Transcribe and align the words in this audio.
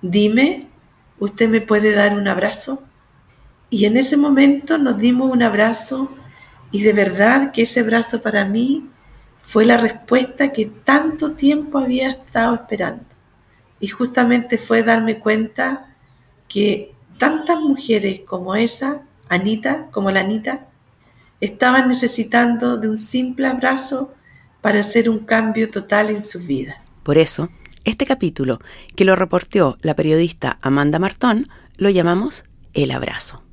Dime, 0.00 0.70
¿usted 1.18 1.50
me 1.50 1.60
puede 1.60 1.92
dar 1.92 2.16
un 2.16 2.26
abrazo? 2.26 2.82
Y 3.68 3.84
en 3.84 3.98
ese 3.98 4.16
momento 4.16 4.78
nos 4.78 4.96
dimos 4.96 5.30
un 5.30 5.42
abrazo 5.42 6.10
y 6.70 6.84
de 6.84 6.94
verdad 6.94 7.52
que 7.52 7.64
ese 7.64 7.80
abrazo 7.80 8.22
para 8.22 8.46
mí 8.46 8.88
fue 9.42 9.66
la 9.66 9.76
respuesta 9.76 10.52
que 10.52 10.64
tanto 10.64 11.32
tiempo 11.32 11.78
había 11.78 12.12
estado 12.12 12.54
esperando. 12.54 13.07
Y 13.80 13.88
justamente 13.88 14.58
fue 14.58 14.82
darme 14.82 15.18
cuenta 15.18 15.88
que 16.48 16.94
tantas 17.18 17.60
mujeres 17.60 18.20
como 18.26 18.56
esa, 18.56 19.02
Anita, 19.28 19.88
como 19.90 20.10
la 20.10 20.20
Anita, 20.20 20.68
estaban 21.40 21.88
necesitando 21.88 22.76
de 22.76 22.88
un 22.88 22.98
simple 22.98 23.46
abrazo 23.46 24.14
para 24.60 24.80
hacer 24.80 25.08
un 25.08 25.20
cambio 25.20 25.70
total 25.70 26.10
en 26.10 26.22
su 26.22 26.40
vida. 26.40 26.82
Por 27.02 27.18
eso, 27.18 27.48
este 27.84 28.06
capítulo, 28.06 28.60
que 28.96 29.04
lo 29.04 29.14
reporteó 29.14 29.78
la 29.80 29.94
periodista 29.94 30.58
Amanda 30.60 30.98
Martón, 30.98 31.46
lo 31.76 31.90
llamamos 31.90 32.44
El 32.74 32.90
Abrazo. 32.90 33.47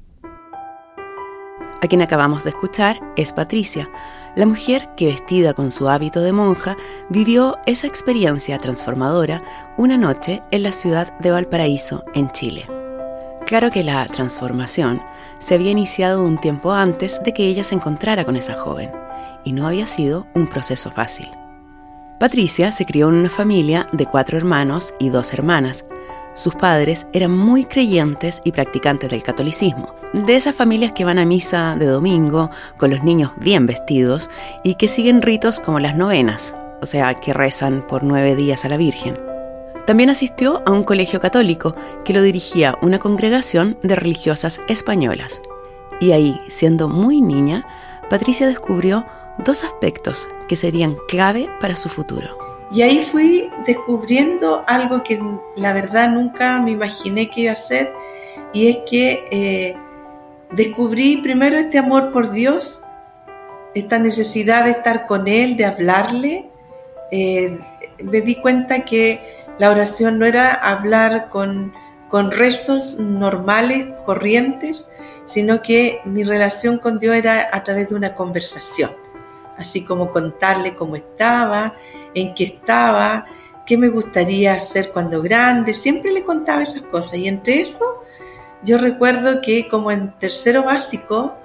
A 1.82 1.88
quien 1.88 2.02
acabamos 2.02 2.44
de 2.44 2.52
escuchar 2.52 3.00
es 3.16 3.34
Patricia, 3.34 3.90
la 4.36 4.46
mujer 4.46 4.90
que 4.96 5.08
vestida 5.08 5.54
con 5.54 5.72
su 5.72 5.88
hábito 5.88 6.22
de 6.22 6.32
monja 6.32 6.76
vivió 7.10 7.58
esa 7.66 7.88
experiencia 7.88 8.58
transformadora 8.58 9.44
una 9.78 9.98
noche 9.98 10.42
en 10.52 10.64
la 10.64 10.72
ciudad 10.72 11.18
de 11.20 11.32
Valparaíso, 11.32 12.04
en 12.14 12.30
Chile. 12.32 12.68
Claro 13.46 13.70
que 13.70 13.84
la 13.84 14.06
transformación 14.08 15.02
se 15.40 15.54
había 15.54 15.72
iniciado 15.72 16.24
un 16.24 16.40
tiempo 16.40 16.72
antes 16.72 17.22
de 17.24 17.34
que 17.34 17.46
ella 17.46 17.64
se 17.64 17.76
encontrara 17.76 18.26
con 18.26 18.36
esa 18.36 18.56
joven, 18.56 18.92
y 19.44 19.52
no 19.52 19.68
había 19.68 19.86
sido 19.86 20.26
un 20.34 20.48
proceso 20.48 20.90
fácil. 20.90 21.30
Patricia 22.20 22.72
se 22.72 22.86
crió 22.86 23.10
en 23.10 23.16
una 23.16 23.30
familia 23.30 23.88
de 23.92 24.06
cuatro 24.06 24.38
hermanos 24.38 24.96
y 25.00 25.10
dos 25.10 25.34
hermanas, 25.34 25.86
sus 26.36 26.54
padres 26.54 27.08
eran 27.14 27.32
muy 27.32 27.64
creyentes 27.64 28.42
y 28.44 28.52
practicantes 28.52 29.10
del 29.10 29.24
catolicismo, 29.24 29.96
de 30.14 30.36
esas 30.36 30.54
familias 30.54 30.92
que 30.92 31.06
van 31.06 31.18
a 31.18 31.26
misa 31.26 31.76
de 31.80 31.88
domingo 31.88 32.52
con 32.78 32.92
los 32.92 33.04
niños 33.04 33.32
bien 33.38 33.66
vestidos 33.66 34.30
y 34.64 34.76
que 34.76 34.88
siguen 34.88 35.22
ritos 35.22 35.60
como 35.60 35.80
las 35.80 35.96
novenas, 35.96 36.54
o 36.82 36.86
sea, 36.86 37.14
que 37.16 37.34
rezan 37.34 37.82
por 37.88 38.04
nueve 38.04 38.36
días 38.36 38.66
a 38.66 38.70
la 38.70 38.78
Virgen. 38.78 39.18
También 39.88 40.10
asistió 40.10 40.62
a 40.66 40.72
un 40.72 40.84
colegio 40.84 41.20
católico 41.20 41.76
que 42.04 42.14
lo 42.14 42.22
dirigía 42.22 42.78
una 42.82 43.00
congregación 43.00 43.78
de 43.82 43.96
religiosas 43.96 44.62
españolas. 44.68 45.42
Y 46.02 46.12
ahí, 46.12 46.42
siendo 46.48 46.90
muy 46.90 47.22
niña, 47.22 47.66
Patricia 48.10 48.48
descubrió 48.48 49.06
dos 49.46 49.64
aspectos 49.64 50.28
que 50.48 50.56
serían 50.56 50.98
clave 51.08 51.50
para 51.62 51.76
su 51.76 51.90
futuro. 51.90 52.55
Y 52.72 52.82
ahí 52.82 53.02
fui 53.02 53.50
descubriendo 53.66 54.64
algo 54.68 55.04
que 55.04 55.22
la 55.56 55.72
verdad 55.74 56.10
nunca 56.10 56.60
me 56.60 56.72
imaginé 56.72 57.30
que 57.30 57.42
iba 57.42 57.52
a 57.52 57.54
hacer, 57.54 57.94
y 58.54 58.70
es 58.70 58.78
que 58.90 59.26
eh, 59.32 59.78
descubrí 60.52 61.18
primero 61.18 61.58
este 61.58 61.78
amor 61.78 62.12
por 62.12 62.32
Dios, 62.32 62.84
esta 63.76 64.00
necesidad 64.00 64.66
de 64.66 64.72
estar 64.72 65.06
con 65.06 65.28
Él, 65.28 65.58
de 65.58 65.66
hablarle. 65.66 66.50
Eh, 67.12 67.60
me 68.04 68.22
di 68.22 68.36
cuenta 68.36 68.86
que 68.86 69.22
la 69.60 69.70
oración 69.70 70.18
no 70.18 70.26
era 70.26 70.54
hablar 70.54 71.30
con, 71.30 71.74
con 72.10 72.32
rezos 72.32 73.00
normales, 73.00 73.88
corrientes, 74.06 74.88
sino 75.26 75.62
que 75.62 76.02
mi 76.06 76.24
relación 76.24 76.80
con 76.80 77.00
Dios 77.00 77.16
era 77.16 77.48
a 77.52 77.64
través 77.64 77.90
de 77.90 77.96
una 77.96 78.16
conversación 78.16 79.05
así 79.58 79.84
como 79.84 80.12
contarle 80.12 80.76
cómo 80.76 80.96
estaba, 80.96 81.76
en 82.14 82.34
qué 82.34 82.44
estaba, 82.46 83.26
qué 83.66 83.78
me 83.78 83.90
gustaría 83.90 84.54
hacer 84.54 84.92
cuando 84.92 85.22
grande, 85.22 85.74
siempre 85.74 86.12
le 86.12 86.24
contaba 86.24 86.64
esas 86.64 86.84
cosas. 86.84 87.16
Y 87.16 87.28
entre 87.28 87.62
eso, 87.62 88.02
yo 88.64 88.78
recuerdo 88.78 89.42
que 89.42 89.68
como 89.68 89.92
en 89.92 90.18
tercero 90.20 90.64
básico, 90.64 91.36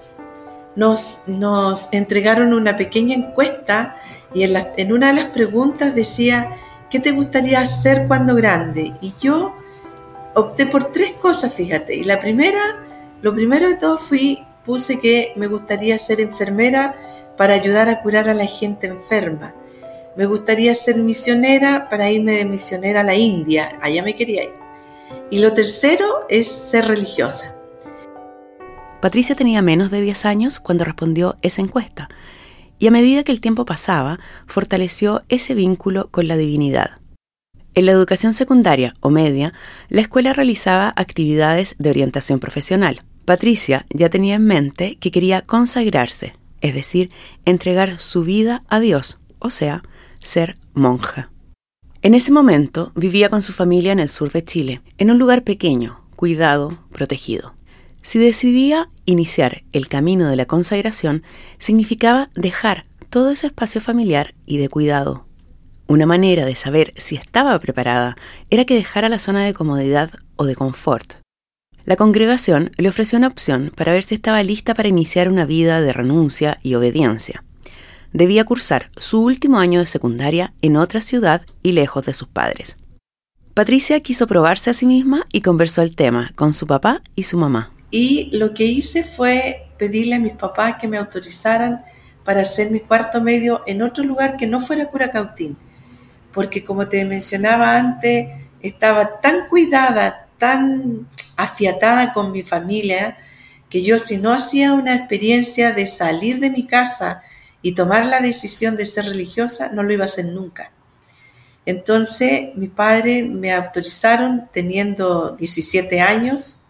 nos, 0.77 1.23
nos 1.27 1.89
entregaron 1.93 2.53
una 2.53 2.77
pequeña 2.77 3.15
encuesta 3.15 3.97
y 4.33 4.45
en, 4.45 4.57
en 4.77 4.93
una 4.93 5.09
de 5.09 5.23
las 5.23 5.31
preguntas 5.31 5.95
decía, 5.95 6.55
¿qué 6.91 7.01
te 7.01 7.13
gustaría 7.13 7.61
hacer 7.61 8.07
cuando 8.07 8.35
grande? 8.35 8.95
Y 9.01 9.15
yo 9.21 9.55
opté 10.35 10.67
por 10.67 10.85
tres 10.93 11.13
cosas, 11.13 11.55
fíjate. 11.55 11.97
Y 11.97 12.05
la 12.05 12.21
primera, 12.21 12.87
lo 13.23 13.35
primero 13.35 13.69
de 13.69 13.75
todo 13.75 13.99
fui, 13.99 14.47
puse 14.65 15.01
que 15.01 15.33
me 15.37 15.49
gustaría 15.49 15.99
ser 15.99 16.21
enfermera 16.21 16.95
para 17.37 17.55
ayudar 17.55 17.89
a 17.89 18.03
curar 18.03 18.29
a 18.29 18.35
la 18.35 18.47
gente 18.47 18.87
enferma. 18.87 19.55
Me 20.17 20.27
gustaría 20.27 20.75
ser 20.75 20.97
misionera 20.97 21.89
para 21.89 22.11
irme 22.11 22.33
de 22.33 22.45
misionera 22.45 23.01
a 23.01 23.05
la 23.05 23.15
India, 23.15 23.79
allá 23.81 24.03
me 24.03 24.17
quería 24.17 24.45
ir. 24.45 24.55
Y 25.31 25.39
lo 25.39 25.53
tercero 25.53 26.27
es 26.29 26.49
ser 26.49 26.87
religiosa. 26.87 27.57
Patricia 29.01 29.35
tenía 29.35 29.63
menos 29.63 29.91
de 29.91 30.01
10 30.01 30.25
años 30.27 30.61
cuando 30.61 30.85
respondió 30.85 31.37
esa 31.43 31.63
encuesta 31.63 32.09
y 32.81 32.87
a 32.87 32.91
medida 32.91 33.23
que 33.23 33.31
el 33.31 33.41
tiempo 33.41 33.65
pasaba, 33.65 34.19
fortaleció 34.47 35.21
ese 35.29 35.55
vínculo 35.55 36.09
con 36.11 36.27
la 36.27 36.37
divinidad. 36.37 36.93
En 37.75 37.87
la 37.87 37.93
educación 37.93 38.33
secundaria 38.33 38.95
o 39.01 39.11
media, 39.11 39.53
la 39.91 40.01
escuela 40.01 40.33
realizaba 40.33 40.93
actividades 40.97 41.77
de 41.79 41.91
orientación 41.91 42.41
profesional. 42.41 43.03
Patricia 43.27 43.87
ya 43.91 44.09
tenía 44.09 44.37
en 44.37 44.47
mente 44.47 44.97
que 44.97 45.11
quería 45.11 45.43
consagrarse, 45.43 46.33
es 46.61 46.75
decir, 46.75 47.11
entregar 47.45 47.99
su 47.99 48.25
vida 48.25 48.63
a 48.69 48.81
Dios, 48.81 49.19
o 49.39 49.51
sea, 49.51 49.83
ser 50.21 50.59
monja. 50.75 51.31
En 52.03 52.15
ese 52.15 52.33
momento 52.33 52.93
vivía 52.95 53.29
con 53.29 53.43
su 53.43 53.53
familia 53.53 53.93
en 53.93 53.99
el 53.99 54.09
sur 54.09 54.33
de 54.33 54.45
Chile, 54.45 54.81
en 54.99 55.11
un 55.11 55.19
lugar 55.19 55.45
pequeño, 55.45 56.05
cuidado, 56.17 56.79
protegido. 56.93 57.55
Si 58.03 58.19
decidía 58.19 58.89
iniciar 59.05 59.65
el 59.73 59.89
camino 59.89 60.29
de 60.29 60.37
la 60.37 60.47
consagración, 60.47 61.23
significaba 61.59 62.31
dejar 62.35 62.87
todo 63.11 63.31
ese 63.31 63.49
espacio 63.49 63.81
familiar 63.81 64.35
y 64.47 64.57
de 64.57 64.69
cuidado. 64.69 65.27
Una 65.87 66.07
manera 66.07 66.47
de 66.47 66.55
saber 66.55 66.95
si 66.97 67.17
estaba 67.17 67.59
preparada 67.59 68.17
era 68.49 68.65
que 68.65 68.77
dejara 68.77 69.09
la 69.09 69.19
zona 69.19 69.45
de 69.45 69.53
comodidad 69.53 70.11
o 70.37 70.45
de 70.45 70.55
confort 70.55 71.20
la 71.85 71.97
congregación 71.97 72.73
le 72.77 72.89
ofreció 72.89 73.19
una 73.19 73.29
opción 73.29 73.73
para 73.75 73.93
ver 73.93 74.03
si 74.03 74.15
estaba 74.15 74.43
lista 74.43 74.75
para 74.75 74.89
iniciar 74.89 75.29
una 75.29 75.47
vida 75.47 75.81
de 75.81 75.93
renuncia 75.93 76.59
y 76.63 76.75
obediencia. 76.75 77.45
Debía 78.13 78.45
cursar 78.45 78.91
su 78.97 79.23
último 79.23 79.59
año 79.59 79.79
de 79.79 79.87
secundaria 79.87 80.53
en 80.63 80.77
otra 80.77 81.01
ciudad 81.01 81.43
y 81.63 81.73
lejos 81.73 82.05
de 82.07 82.15
sus 82.15 82.29
padres. 82.29 82.77
Patricia 83.55 84.01
quiso 84.01 84.27
probarse 84.27 84.71
a 84.71 84.75
sí 84.75 84.87
misma 84.87 85.27
y 85.33 85.43
conversó 85.43 85.83
el 85.83 85.95
tema 85.95 86.33
con 86.35 86.53
su 86.53 86.67
papá 86.67 87.03
y 87.15 87.25
su 87.25 87.37
mamá. 87.37 87.73
Y 87.91 88.31
lo 88.37 88.55
que 88.55 88.65
hice 88.65 89.05
fue 89.05 89.69
pedirle 89.79 90.17
a 90.17 90.21
mis 90.21 90.35
papás 90.35 90.77
que 90.81 90.89
me 90.89 90.99
autorizaran 90.99 91.83
para 92.25 92.43
hacer 92.43 92.71
mi 92.71 92.81
cuarto 92.81 93.21
medio 93.21 93.63
en 93.67 93.83
otro 93.83 94.05
lugar 94.05 94.37
que 94.37 94.47
no 94.47 94.61
fuera 94.61 94.87
Curacautín. 94.87 95.57
Porque 96.33 96.65
como 96.65 96.89
te 96.89 97.05
mencionaba 97.05 97.77
antes, 97.77 98.29
estaba 98.61 99.21
tan 99.21 99.49
cuidada, 99.49 100.29
tan 100.41 101.09
afiatada 101.37 102.13
con 102.13 102.33
mi 102.33 102.43
familia, 102.43 103.17
que 103.69 103.85
yo 103.85 104.01
si 104.01 104.17
no 104.17 104.33
hacía 104.33 104.73
una 104.73 104.97
experiencia 104.97 105.73
de 105.73 105.87
salir 105.87 106.41
de 106.41 106.51
mi 106.51 106.67
casa 106.67 107.23
y 107.63 107.77
tomar 107.77 108.07
la 108.07 108.21
decisión 108.21 108.77
de 108.77 108.85
ser 108.85 109.05
religiosa, 109.05 109.71
no 109.73 109.85
lo 109.85 109.93
iba 109.93 110.03
a 110.03 110.07
hacer 110.07 110.27
nunca. 110.27 110.73
Entonces, 111.67 112.51
mi 112.57 112.67
padre 112.67 113.23
me 113.23 113.53
autorizaron 113.53 114.49
teniendo 114.53 115.37
17 115.37 116.01
años 116.01 116.61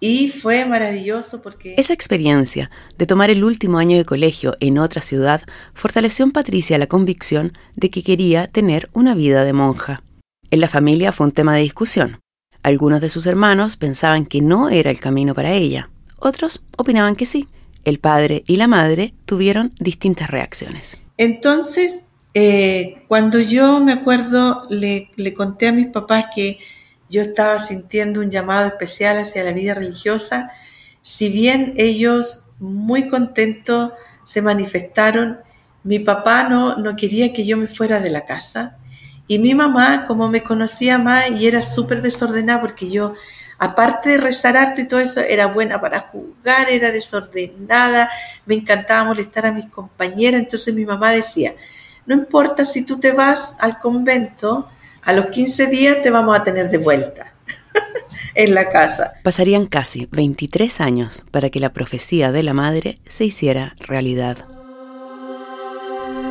y 0.00 0.28
fue 0.28 0.66
maravilloso 0.66 1.40
porque... 1.40 1.74
Esa 1.78 1.94
experiencia 1.94 2.70
de 2.98 3.06
tomar 3.06 3.30
el 3.30 3.44
último 3.44 3.78
año 3.78 3.96
de 3.96 4.04
colegio 4.04 4.56
en 4.60 4.78
otra 4.78 5.00
ciudad 5.00 5.42
fortaleció 5.72 6.24
en 6.24 6.32
Patricia 6.32 6.76
la 6.76 6.86
convicción 6.86 7.52
de 7.76 7.90
que 7.90 8.02
quería 8.02 8.48
tener 8.48 8.90
una 8.92 9.14
vida 9.14 9.44
de 9.44 9.52
monja. 9.52 10.02
En 10.50 10.60
la 10.60 10.68
familia 10.68 11.12
fue 11.12 11.26
un 11.26 11.32
tema 11.32 11.54
de 11.54 11.62
discusión. 11.62 12.20
Algunos 12.66 13.00
de 13.00 13.10
sus 13.10 13.26
hermanos 13.26 13.76
pensaban 13.76 14.26
que 14.26 14.40
no 14.40 14.70
era 14.70 14.90
el 14.90 14.98
camino 14.98 15.36
para 15.36 15.52
ella. 15.52 15.88
Otros 16.18 16.62
opinaban 16.76 17.14
que 17.14 17.24
sí. 17.24 17.48
El 17.84 18.00
padre 18.00 18.42
y 18.48 18.56
la 18.56 18.66
madre 18.66 19.14
tuvieron 19.24 19.72
distintas 19.78 20.28
reacciones. 20.30 20.98
Entonces, 21.16 22.06
eh, 22.34 23.04
cuando 23.06 23.38
yo 23.38 23.78
me 23.78 23.92
acuerdo, 23.92 24.66
le, 24.68 25.12
conté 25.36 25.68
a 25.68 25.72
mis 25.72 25.86
papás 25.86 26.24
que 26.34 26.58
yo 27.08 27.22
estaba 27.22 27.60
sintiendo 27.60 28.18
un 28.18 28.32
llamado 28.32 28.66
especial 28.66 29.16
hacia 29.18 29.44
la 29.44 29.52
vida 29.52 29.74
religiosa, 29.74 30.50
si 31.02 31.28
bien 31.28 31.72
ellos 31.76 32.46
muy 32.58 33.06
contentos 33.06 33.92
se 34.24 34.42
manifestaron, 34.42 35.38
mi 35.84 36.00
papá 36.00 36.48
no, 36.48 36.76
no 36.78 36.96
quería 36.96 37.32
que 37.32 37.46
yo 37.46 37.56
me 37.58 37.68
fuera 37.68 38.00
de 38.00 38.10
la 38.10 38.24
casa 38.24 38.76
y 39.28 39.38
mi 39.38 39.54
mamá, 39.54 40.04
como 40.06 40.28
me 40.28 40.42
conocía 40.42 40.98
más 40.98 41.30
y 41.30 41.46
era 41.46 41.62
súper 41.62 42.02
desordenada 42.02 42.60
porque 42.60 42.88
yo 42.88 43.14
aparte 43.58 44.10
de 44.10 44.16
rezar 44.18 44.56
harto 44.56 44.80
y 44.80 44.88
todo 44.88 45.00
eso, 45.00 45.20
era 45.20 45.46
buena 45.46 45.80
para 45.80 46.00
jugar, 46.12 46.68
era 46.70 46.90
desordenada, 46.90 48.10
me 48.44 48.54
encantaba 48.54 49.04
molestar 49.04 49.46
a 49.46 49.52
mis 49.52 49.66
compañeras, 49.66 50.40
entonces 50.40 50.74
mi 50.74 50.84
mamá 50.84 51.10
decía, 51.10 51.54
no 52.06 52.14
importa 52.14 52.64
si 52.64 52.84
tú 52.84 52.98
te 52.98 53.12
vas 53.12 53.56
al 53.58 53.78
convento, 53.78 54.68
a 55.02 55.12
los 55.12 55.26
15 55.26 55.66
días 55.68 56.02
te 56.02 56.10
vamos 56.10 56.36
a 56.36 56.42
tener 56.42 56.68
de 56.68 56.78
vuelta 56.78 57.34
en 58.34 58.54
la 58.54 58.68
casa. 58.68 59.14
Pasarían 59.22 59.66
casi 59.66 60.08
23 60.10 60.80
años 60.80 61.24
para 61.30 61.50
que 61.50 61.60
la 61.60 61.72
profecía 61.72 62.32
de 62.32 62.42
la 62.42 62.52
madre 62.52 63.00
se 63.06 63.24
hiciera 63.24 63.74
realidad. 63.78 64.55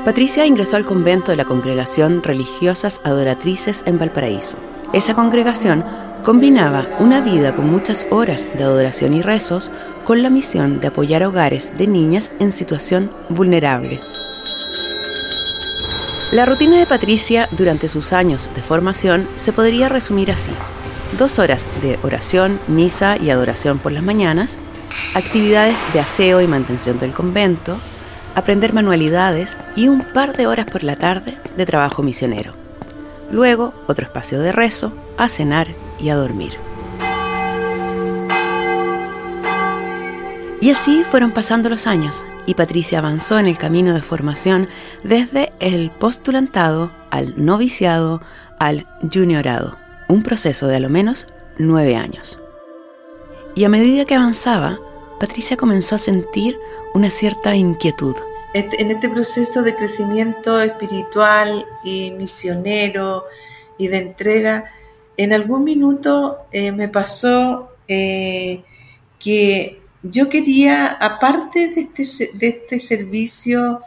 Patricia 0.06 0.46
ingresó 0.46 0.75
al 0.75 0.86
convento 0.86 1.31
de 1.31 1.38
la 1.38 1.46
Congregación 1.46 2.22
Religiosas 2.22 3.02
Adoratrices 3.04 3.81
en 3.88 3.98
Valparaíso. 3.98 4.56
Esa 4.94 5.16
congregación 5.16 5.84
combinaba 6.24 6.86
una 7.00 7.22
vida 7.22 7.56
con 7.56 7.72
muchas 7.72 8.07
horas 8.12 8.48
de 8.56 8.63
adoración 8.63 9.16
y 9.16 9.24
rezos 9.24 9.72
con 10.04 10.22
la 10.22 10.30
misión 10.30 10.80
de 10.80 10.90
apoyar 10.90 11.24
hogares 11.24 11.75
de 11.75 11.88
niñas 11.88 12.31
en 12.40 12.52
situación 12.52 13.12
vulnerable. 13.30 14.00
La 16.31 16.46
rutina 16.46 16.78
de 16.78 16.86
Patricia 16.86 17.50
durante 17.54 17.88
sus 17.88 18.13
años 18.13 18.51
de 18.54 18.62
formación 18.62 19.28
se 19.38 19.54
podría 19.54 19.90
resumir 19.90 20.30
así. 20.30 20.51
Dos 21.18 21.40
horas 21.40 21.66
de 21.81 21.98
oración, 22.04 22.60
misa 22.68 23.18
y 23.18 23.31
adoración 23.31 23.80
por 23.80 23.92
las 23.92 24.04
mañanas, 24.04 24.60
actividades 25.16 25.80
de 25.94 26.00
aseo 26.00 26.42
y 26.42 26.48
mantención 26.48 27.00
del 27.00 27.12
convento, 27.12 27.80
aprender 28.36 28.74
manualidades 28.74 29.58
y 29.76 29.88
un 29.88 30.02
par 30.02 30.36
de 30.36 30.48
horas 30.48 30.66
por 30.66 30.84
la 30.84 30.96
tarde 30.96 31.38
de 31.58 31.66
trabajo 31.66 32.04
misionero. 32.04 32.54
Luego, 33.32 33.74
otro 33.88 34.06
espacio 34.06 34.40
de 34.40 34.52
rezo, 34.52 34.94
a 35.18 35.28
cenar 35.28 35.68
y 36.00 36.10
a 36.10 36.16
dormir. 36.16 36.54
Y 40.62 40.72
así 40.72 41.04
fueron 41.04 41.32
pasando 41.32 41.70
los 41.70 41.86
años 41.86 42.26
y 42.46 42.54
Patricia 42.54 43.00
avanzó 43.00 43.40
en 43.40 43.46
el 43.46 43.58
camino 43.58 43.94
de 43.94 44.02
formación 44.02 44.68
desde 45.04 45.52
el 45.60 45.92
postulantado 45.92 46.92
al 47.12 47.34
noviciado 47.38 48.22
al 48.60 48.88
juniorado, 49.14 49.78
un 50.08 50.24
proceso 50.24 50.68
de 50.68 50.78
a 50.78 50.80
lo 50.80 50.90
menos 50.90 51.28
nueve 51.58 51.96
años. 51.96 52.40
Y 53.54 53.64
a 53.64 53.70
medida 53.70 54.06
que 54.06 54.16
avanzaba, 54.16 54.80
Patricia 55.25 55.57
comenzó 55.57 55.95
a 55.95 55.98
sentir 55.98 56.56
una 56.94 57.10
cierta 57.10 57.56
inquietud. 57.56 58.16
En 58.54 58.92
este 58.92 59.10
proceso 59.10 59.63
de 59.63 59.75
crecimiento 59.75 60.62
espiritual 60.62 61.66
y 61.83 62.12
misionero 62.12 63.25
y 63.80 63.88
de 63.88 63.98
entrega, 63.98 64.66
en 65.18 65.33
algún 65.33 65.63
minuto 65.63 66.45
eh, 66.51 66.72
me 66.72 66.89
pasó 66.89 67.72
eh, 67.88 68.63
que 69.18 69.81
yo 70.04 70.30
quería, 70.30 70.89
aparte 70.89 71.69
de 71.69 71.81
este, 71.81 72.30
de 72.36 72.48
este 72.48 72.77
servicio, 72.77 73.81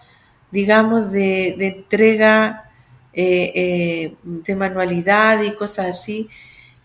digamos, 0.51 1.13
de, 1.13 1.55
entrega 1.61 2.69
eh, 3.13 3.53
eh, 3.55 4.17
de 4.25 4.57
manualidad 4.57 5.41
y 5.43 5.53
cosas 5.53 5.87
así, 5.87 6.29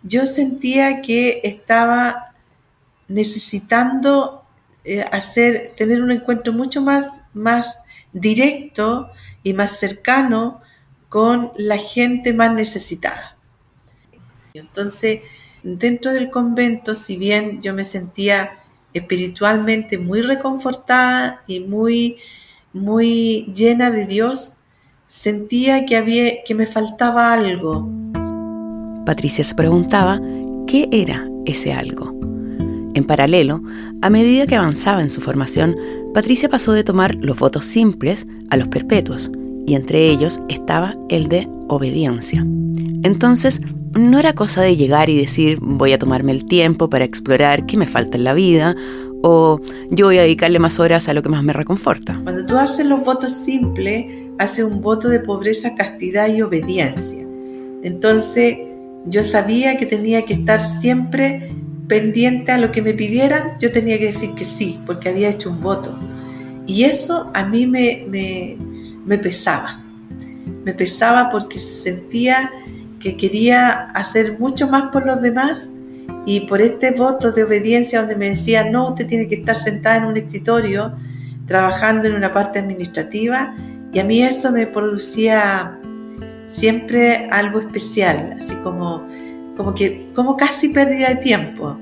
yo 0.04 0.28
sentía 0.28 1.02
que 1.02 1.42
estaba 1.44 2.36
necesitando 3.08 4.43
eh, 4.86 5.06
hacer, 5.12 5.74
tener 5.78 6.02
un 6.02 6.12
encuentro 6.12 6.52
mucho 6.54 6.82
más, 6.82 7.08
más 7.34 7.80
directo 8.12 9.10
y 9.44 9.54
más 9.54 9.78
cercano 9.78 10.62
con 11.10 11.52
la 11.58 11.78
gente 11.78 12.34
más 12.34 12.54
necesitada. 12.54 13.38
Entonces, 14.54 15.22
dentro 15.64 16.12
del 16.12 16.30
convento, 16.30 16.96
si 16.96 17.18
bien 17.18 17.62
yo 17.62 17.74
me 17.74 17.84
sentía 17.84 18.58
espiritualmente 18.94 19.98
muy 19.98 20.22
reconfortada 20.22 21.44
y 21.48 21.62
muy, 21.62 22.18
muy 22.74 23.52
llena 23.56 23.90
de 23.90 24.06
Dios, 24.06 24.56
sentía 25.08 25.86
que, 25.86 25.96
había, 25.96 26.44
que 26.44 26.56
me 26.56 26.66
faltaba 26.66 27.34
algo. 27.34 27.90
Patricia 29.06 29.44
se 29.44 29.56
preguntaba 29.56 30.20
qué 30.68 30.90
era 30.92 31.28
ese 31.46 31.74
algo. 31.74 32.23
En 32.94 33.06
paralelo, 33.06 33.62
a 34.02 34.10
medida 34.10 34.46
que 34.46 34.56
avanzaba 34.56 35.02
en 35.02 35.10
su 35.10 35.22
formación, 35.22 35.76
Patricia 36.14 36.50
pasó 36.50 36.74
de 36.74 36.84
tomar 36.84 37.16
los 37.16 37.38
votos 37.40 37.66
simples 37.66 38.28
a 38.50 38.58
los 38.58 38.68
perpetuos, 38.68 39.32
y 39.66 39.76
entre 39.76 40.10
ellos 40.10 40.40
estaba 40.50 40.96
el 41.10 41.28
de 41.28 41.48
obediencia. 41.70 42.46
Entonces, 43.04 43.62
no 43.94 44.20
era 44.20 44.34
cosa 44.34 44.62
de 44.62 44.76
llegar 44.76 45.10
y 45.10 45.18
decir 45.18 45.58
voy 45.62 45.94
a 45.94 46.00
tomarme 46.00 46.32
el 46.32 46.46
tiempo 46.46 46.90
para 46.90 47.06
explorar 47.06 47.66
qué 47.66 47.78
me 47.78 47.88
falta 47.88 48.18
en 48.18 48.24
la 48.24 48.34
vida 48.34 48.76
o 49.24 49.60
yo 49.90 50.08
voy 50.08 50.18
a 50.18 50.24
dedicarle 50.24 50.60
más 50.60 50.80
horas 50.80 51.08
a 51.08 51.14
lo 51.14 51.24
que 51.24 51.30
más 51.30 51.44
me 51.44 51.54
reconforta. 51.54 52.20
Cuando 52.24 52.46
tú 52.46 52.58
haces 52.58 52.86
los 52.86 53.06
votos 53.06 53.32
simples, 53.32 54.06
haces 54.38 54.66
un 54.66 54.82
voto 54.82 55.08
de 55.08 55.22
pobreza, 55.22 55.76
castidad 55.76 56.28
y 56.28 56.42
obediencia. 56.42 57.26
Entonces 57.84 58.58
yo 59.06 59.24
sabía 59.24 59.78
que 59.78 59.86
tenía 59.86 60.26
que 60.26 60.34
estar 60.34 60.60
siempre 60.60 61.52
pendiente 61.88 62.52
a 62.52 62.58
lo 62.58 62.72
que 62.72 62.82
me 62.82 62.94
pidieran, 62.94 63.58
yo 63.60 63.72
tenía 63.72 63.98
que 64.00 64.06
decir 64.08 64.34
que 64.36 64.46
sí, 64.46 64.80
porque 64.86 65.10
había 65.10 65.30
hecho 65.30 65.50
un 65.50 65.62
voto. 65.62 65.98
Y 66.66 66.86
eso 66.86 67.30
a 67.34 67.46
mí 67.46 67.68
me, 67.68 68.06
me, 68.08 68.58
me 69.06 69.18
pesaba. 69.18 69.84
Me 70.64 70.74
pesaba 70.74 71.30
porque 71.30 71.60
sentía 71.60 72.52
que 73.00 73.18
quería 73.18 73.88
hacer 73.92 74.40
mucho 74.40 74.70
más 74.70 74.92
por 74.92 75.06
los 75.06 75.22
demás 75.22 75.74
y 76.26 76.42
por 76.42 76.62
este 76.62 76.92
voto 76.92 77.32
de 77.34 77.44
obediencia 77.44 78.00
donde 78.00 78.16
me 78.16 78.30
decía, 78.30 78.70
no, 78.70 78.90
usted 78.90 79.08
tiene 79.08 79.28
que 79.28 79.36
estar 79.36 79.56
sentada 79.56 79.98
en 79.98 80.06
un 80.06 80.18
escritorio 80.18 80.96
trabajando 81.46 82.08
en 82.08 82.16
una 82.16 82.32
parte 82.32 82.60
administrativa 82.60 83.56
y 83.92 84.00
a 84.00 84.06
mí 84.06 84.22
eso 84.22 84.52
me 84.52 84.68
producía 84.68 85.80
siempre 86.48 87.28
algo 87.32 87.60
especial, 87.60 88.38
así 88.38 88.56
como, 88.58 89.06
como 89.58 89.74
que 89.74 90.10
como 90.16 90.38
casi 90.38 90.70
pérdida 90.70 91.10
de 91.10 91.16
tiempo. 91.18 91.78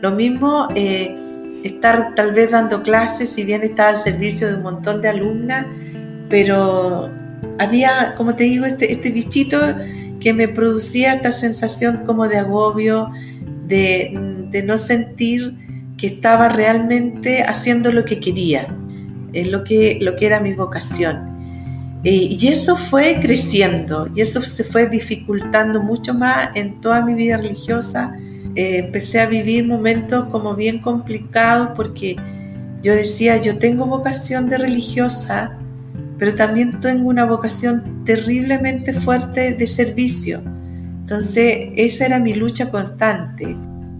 Lo 0.00 0.12
mismo 0.12 0.68
eh, 0.74 1.16
estar 1.64 2.14
tal 2.14 2.32
vez 2.32 2.50
dando 2.50 2.82
clases, 2.82 3.30
si 3.30 3.44
bien 3.44 3.62
estaba 3.62 3.90
al 3.90 3.98
servicio 3.98 4.48
de 4.48 4.56
un 4.56 4.62
montón 4.62 5.00
de 5.02 5.08
alumnas, 5.08 5.66
pero 6.28 7.10
había, 7.58 8.14
como 8.16 8.36
te 8.36 8.44
digo, 8.44 8.66
este, 8.66 8.92
este 8.92 9.10
bichito 9.10 9.58
que 10.20 10.32
me 10.32 10.48
producía 10.48 11.14
esta 11.14 11.32
sensación 11.32 11.98
como 12.04 12.28
de 12.28 12.38
agobio, 12.38 13.10
de, 13.66 14.10
no 14.64 14.78
sentir 14.78 15.54
que 15.98 16.06
estaba 16.06 16.48
realmente 16.48 17.42
haciendo 17.42 17.92
lo 17.92 18.04
que 18.04 18.20
quería, 18.20 18.74
lo 19.32 19.64
que, 19.64 19.98
lo 20.00 20.16
que 20.16 20.26
era 20.26 20.40
mi 20.40 20.54
vocación. 20.54 21.35
Y 22.08 22.46
eso 22.46 22.76
fue 22.76 23.18
creciendo 23.20 24.08
y 24.14 24.20
eso 24.20 24.40
se 24.40 24.62
fue 24.62 24.88
dificultando 24.88 25.82
mucho 25.82 26.14
más 26.14 26.54
en 26.54 26.80
toda 26.80 27.04
mi 27.04 27.14
vida 27.14 27.36
religiosa. 27.36 28.14
Eh, 28.54 28.78
empecé 28.78 29.18
a 29.18 29.26
vivir 29.26 29.66
momentos 29.66 30.28
como 30.28 30.54
bien 30.54 30.78
complicados 30.78 31.70
porque 31.74 32.14
yo 32.80 32.94
decía, 32.94 33.42
yo 33.42 33.58
tengo 33.58 33.86
vocación 33.86 34.48
de 34.48 34.56
religiosa, 34.56 35.58
pero 36.16 36.32
también 36.36 36.78
tengo 36.78 37.08
una 37.08 37.24
vocación 37.24 38.04
terriblemente 38.04 38.92
fuerte 38.92 39.54
de 39.54 39.66
servicio, 39.66 40.44
Entonces, 41.00 41.70
esa 41.74 42.06
era 42.06 42.20
mi 42.20 42.34
lucha 42.34 42.70
constante. 42.70 43.56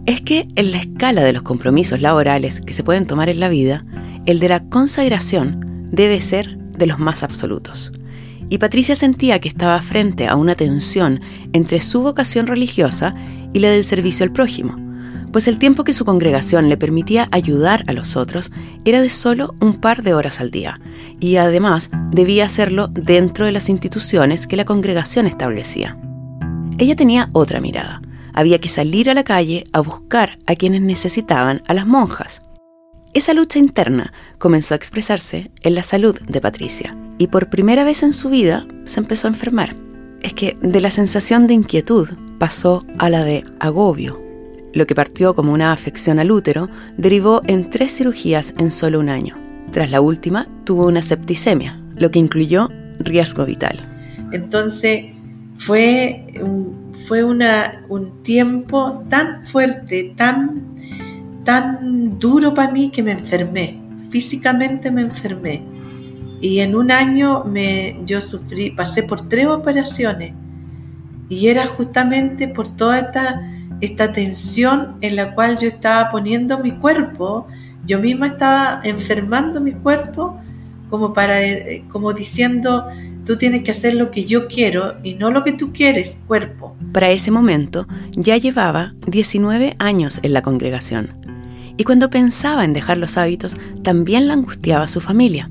Es 0.07 0.21
que 0.21 0.47
en 0.55 0.71
la 0.71 0.79
escala 0.79 1.25
de 1.25 1.33
los 1.33 1.43
compromisos 1.43 2.01
laborales 2.01 2.61
que 2.61 2.73
se 2.73 2.85
pueden 2.85 3.07
tomar 3.07 3.29
en 3.29 3.41
la 3.41 3.49
vida, 3.49 3.85
el 4.27 4.39
de 4.39 4.49
la 4.49 4.69
consagración 4.69 5.91
debe 5.91 6.21
ser 6.21 6.57
de 6.57 6.87
los 6.87 7.01
más 7.01 7.23
absolutos. 7.23 7.93
Y 8.49 8.59
Patricia 8.59 8.95
sentía 8.95 9.41
que 9.41 9.49
estaba 9.49 9.81
frente 9.83 10.29
a 10.29 10.37
una 10.37 10.55
tensión 10.55 11.21
entre 11.53 11.81
su 11.81 12.03
vocación 12.03 12.47
religiosa 12.47 13.15
y 13.53 13.59
la 13.59 13.71
del 13.71 13.85
servicio 13.85 14.25
al 14.25 14.33
prójimo, 14.33 14.77
pues 15.33 15.49
el 15.49 15.59
tiempo 15.59 15.85
que 15.85 15.93
su 15.93 16.05
congregación 16.05 16.69
le 16.69 16.77
permitía 16.77 17.29
ayudar 17.31 17.85
a 17.89 17.93
los 17.93 18.17
otros 18.17 18.53
era 18.85 19.01
de 19.01 19.11
solo 19.11 19.55
un 19.61 19.81
par 19.81 20.03
de 20.03 20.15
horas 20.15 20.41
al 20.41 20.51
día, 20.51 20.81
y 21.21 21.37
además 21.37 21.91
debía 22.11 22.47
hacerlo 22.47 22.89
dentro 22.89 23.45
de 23.45 23.53
las 23.53 23.69
instituciones 23.69 24.47
que 24.47 24.57
la 24.57 24.65
congregación 24.65 25.27
establecía. 25.27 25.99
Ella 26.79 26.97
tenía 26.97 27.29
otra 27.33 27.61
mirada. 27.61 28.01
Había 28.33 28.61
que 28.61 28.69
salir 28.69 29.11
a 29.11 29.15
la 29.15 29.25
calle 29.25 29.65
a 29.73 29.81
buscar 29.81 30.39
a 30.47 30.55
quienes 30.55 30.83
necesitaban 30.83 31.63
a 31.67 31.75
las 31.75 31.87
monjas. 31.87 32.43
Esa 33.17 33.33
lucha 33.33 33.59
interna 33.59 34.13
comenzó 34.37 34.75
a 34.75 34.77
expresarse 34.77 35.51
en 35.63 35.75
la 35.75 35.83
salud 35.83 36.21
de 36.29 36.39
Patricia, 36.43 36.95
y 37.17 37.29
por 37.29 37.49
primera 37.49 37.83
vez 37.83 38.03
en 38.03 38.13
su 38.13 38.29
vida 38.29 38.67
se 38.85 39.01
empezó 39.01 39.27
a 39.27 39.31
enfermar. 39.31 39.75
Es 40.21 40.35
que 40.35 40.59
de 40.61 40.83
la 40.83 40.91
sensación 40.91 41.47
de 41.47 41.55
inquietud 41.55 42.11
pasó 42.39 42.85
a 42.99 43.09
la 43.09 43.25
de 43.25 43.43
agobio. 43.59 44.23
Lo 44.75 44.85
que 44.85 44.95
partió 44.95 45.35
como 45.35 45.55
una 45.55 45.73
afección 45.73 46.19
al 46.19 46.31
útero 46.31 46.69
derivó 46.99 47.41
en 47.47 47.71
tres 47.71 47.97
cirugías 47.97 48.53
en 48.59 48.71
solo 48.71 49.01
un 49.01 49.09
año. 49.09 49.39
Tras 49.73 49.91
la 49.91 50.03
última, 50.03 50.47
tuvo 50.65 50.87
una 50.87 51.01
septicemia, 51.01 51.81
lo 51.97 52.11
que 52.11 52.19
incluyó 52.19 52.69
riesgo 52.99 53.47
vital. 53.47 53.79
Entonces, 54.31 55.07
fue, 55.57 56.27
fue 57.07 57.25
una, 57.25 57.83
un 57.89 58.23
tiempo 58.23 59.05
tan 59.09 59.43
fuerte, 59.43 60.13
tan, 60.15 60.75
tan 61.47 62.19
duro 62.19 62.53
para 62.53 62.71
mí 62.71 62.91
que 62.91 63.03
me 63.03 63.13
enfermé. 63.13 63.81
Físicamente 64.11 64.91
me 64.91 65.01
enfermé 65.01 65.77
y 66.41 66.61
en 66.61 66.75
un 66.75 66.91
año 66.91 67.45
me, 67.45 67.97
yo 68.05 68.21
sufrí, 68.21 68.71
pasé 68.71 69.03
por 69.03 69.29
tres 69.29 69.47
operaciones 69.47 70.33
y 71.29 71.49
era 71.49 71.67
justamente 71.67 72.47
por 72.47 72.69
toda 72.69 72.99
esta, 72.99 73.43
esta 73.81 74.13
tensión 74.13 74.97
en 75.01 75.17
la 75.17 75.35
cual 75.35 75.59
yo 75.59 75.69
estaba 75.69 76.11
poniendo 76.11 76.59
mi 76.59 76.73
cuerpo, 76.73 77.47
yo 77.87 77.99
misma 77.99 78.29
estaba 78.29 78.81
enfermando 78.85 79.61
mi 79.61 79.73
cuerpo 79.73 80.39
como 80.91 81.13
para, 81.13 81.43
eh, 81.43 81.85
como 81.91 82.13
diciendo, 82.13 82.87
tú 83.25 83.37
tienes 83.37 83.63
que 83.63 83.73
hacer 83.73 83.95
lo 83.95 84.11
que 84.11 84.25
yo 84.25 84.47
quiero 84.47 84.99
y 85.03 85.15
no 85.15 85.31
lo 85.31 85.43
que 85.43 85.53
tú 85.53 85.73
quieres, 85.73 86.21
cuerpo. 86.29 86.77
Para 86.93 87.11
ese 87.11 87.31
momento 87.31 87.89
ya 88.13 88.37
llevaba 88.37 88.93
19 89.07 89.75
años 89.79 90.21
en 90.23 90.33
la 90.33 90.43
congregación 90.43 91.26
y 91.77 91.85
cuando 91.85 92.11
pensaba 92.11 92.65
en 92.65 92.73
dejar 92.73 92.99
los 92.99 93.17
hábitos 93.17 93.57
también 93.83 94.29
la 94.29 94.35
angustiaba 94.35 94.89
su 94.89 95.01
familia. 95.01 95.51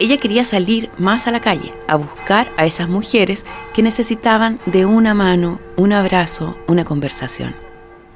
Ella 0.00 0.16
quería 0.16 0.46
salir 0.46 0.88
más 0.96 1.26
a 1.26 1.32
la 1.32 1.42
calle, 1.42 1.74
a 1.86 1.96
buscar 1.96 2.50
a 2.56 2.64
esas 2.64 2.88
mujeres 2.88 3.44
que 3.74 3.82
necesitaban 3.82 4.58
de 4.64 4.86
una 4.86 5.12
mano, 5.12 5.60
un 5.76 5.92
abrazo, 5.92 6.56
una 6.66 6.86
conversación. 6.86 7.54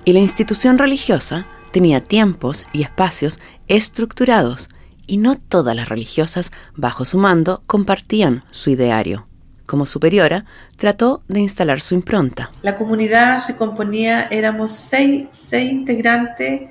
Y 0.07 0.15
la 0.15 0.21
institución 0.21 0.79
religiosa 0.79 1.45
tenía 1.71 2.03
tiempos 2.03 2.67
y 2.73 2.81
espacios 2.81 3.41
estructurados, 3.69 4.71
y 5.07 5.19
no 5.19 5.37
todas 5.37 5.77
las 5.77 5.91
religiosas 5.91 6.51
bajo 6.75 7.05
su 7.05 7.19
mando 7.19 7.63
compartían 7.67 8.43
su 8.53 8.71
ideario 8.71 9.26
como 9.67 9.87
superiora, 9.87 10.47
trató 10.77 11.23
de 11.29 11.41
instalar 11.41 11.81
su 11.81 11.95
impronta. 11.95 12.51
La 12.63 12.77
comunidad 12.77 13.45
se 13.45 13.57
componía, 13.57 14.29
éramos 14.31 14.73
seis, 14.73 15.27
seis 15.31 15.71
integrantes 15.71 16.63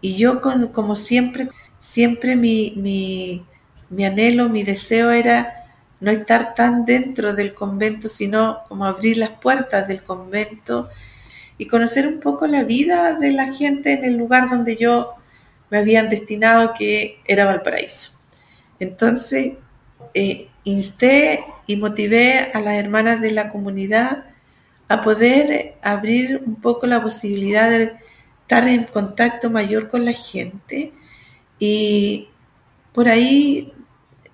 y 0.00 0.16
yo 0.16 0.40
como 0.40 0.96
siempre, 0.96 1.48
siempre 1.78 2.36
mi, 2.36 2.74
mi, 2.76 3.46
mi 3.88 4.04
anhelo, 4.04 4.48
mi 4.48 4.62
deseo 4.62 5.10
era 5.10 5.52
no 6.00 6.10
estar 6.10 6.54
tan 6.54 6.84
dentro 6.84 7.32
del 7.32 7.54
convento, 7.54 8.08
sino 8.08 8.58
como 8.68 8.84
abrir 8.84 9.16
las 9.16 9.30
puertas 9.30 9.88
del 9.88 10.02
convento 10.02 10.90
y 11.58 11.66
conocer 11.66 12.06
un 12.06 12.20
poco 12.20 12.46
la 12.46 12.64
vida 12.64 13.14
de 13.14 13.32
la 13.32 13.52
gente 13.52 13.92
en 13.92 14.04
el 14.04 14.16
lugar 14.16 14.50
donde 14.50 14.76
yo 14.76 15.14
me 15.70 15.78
habían 15.78 16.10
destinado, 16.10 16.74
que 16.74 17.20
era 17.26 17.46
Valparaíso. 17.46 18.12
Entonces, 18.78 19.54
eh, 20.14 20.48
insté 20.64 21.44
y 21.66 21.76
motivé 21.76 22.50
a 22.52 22.60
las 22.60 22.74
hermanas 22.74 23.20
de 23.20 23.32
la 23.32 23.50
comunidad 23.50 24.24
a 24.88 25.02
poder 25.02 25.76
abrir 25.82 26.42
un 26.46 26.56
poco 26.56 26.86
la 26.86 27.02
posibilidad 27.02 27.68
de 27.68 27.96
estar 28.42 28.68
en 28.68 28.84
contacto 28.84 29.50
mayor 29.50 29.88
con 29.88 30.04
la 30.04 30.12
gente. 30.12 30.92
Y 31.58 32.28
por 32.92 33.08
ahí 33.08 33.72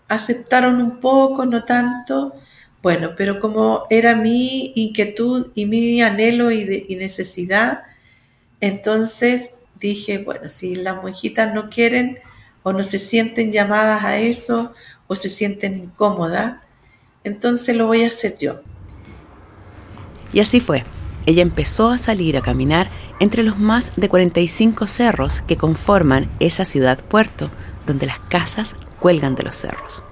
aceptaron 0.08 0.82
un 0.82 1.00
poco, 1.00 1.46
no 1.46 1.64
tanto, 1.64 2.34
bueno, 2.82 3.14
pero 3.16 3.40
como 3.40 3.84
era 3.88 4.14
mi 4.14 4.72
inquietud 4.74 5.50
y 5.54 5.66
mi 5.66 6.02
anhelo 6.02 6.50
y, 6.50 6.86
y 6.88 6.96
necesidad, 6.96 7.84
entonces 8.60 9.54
dije, 9.80 10.18
bueno, 10.18 10.48
si 10.48 10.76
las 10.76 10.96
monjitas 10.96 11.54
no 11.54 11.70
quieren 11.70 12.20
o 12.62 12.72
no 12.72 12.84
se 12.84 12.98
sienten 12.98 13.52
llamadas 13.52 14.04
a 14.04 14.18
eso 14.18 14.74
o 15.06 15.14
se 15.14 15.28
sienten 15.28 15.76
incómodas, 15.76 16.56
entonces 17.24 17.76
lo 17.76 17.86
voy 17.86 18.02
a 18.02 18.08
hacer 18.08 18.36
yo. 18.38 18.60
Y 20.32 20.40
así 20.40 20.60
fue. 20.60 20.84
Ella 21.24 21.42
empezó 21.42 21.90
a 21.90 21.98
salir 21.98 22.36
a 22.36 22.42
caminar 22.42 22.90
entre 23.20 23.44
los 23.44 23.58
más 23.58 23.92
de 23.96 24.08
45 24.08 24.86
cerros 24.88 25.42
que 25.46 25.56
conforman 25.56 26.28
esa 26.40 26.64
ciudad 26.64 26.98
puerto, 26.98 27.50
donde 27.86 28.06
las 28.06 28.18
casas 28.18 28.74
cuelgan 28.98 29.34
de 29.34 29.44
los 29.44 29.54
cerros. 29.54 30.02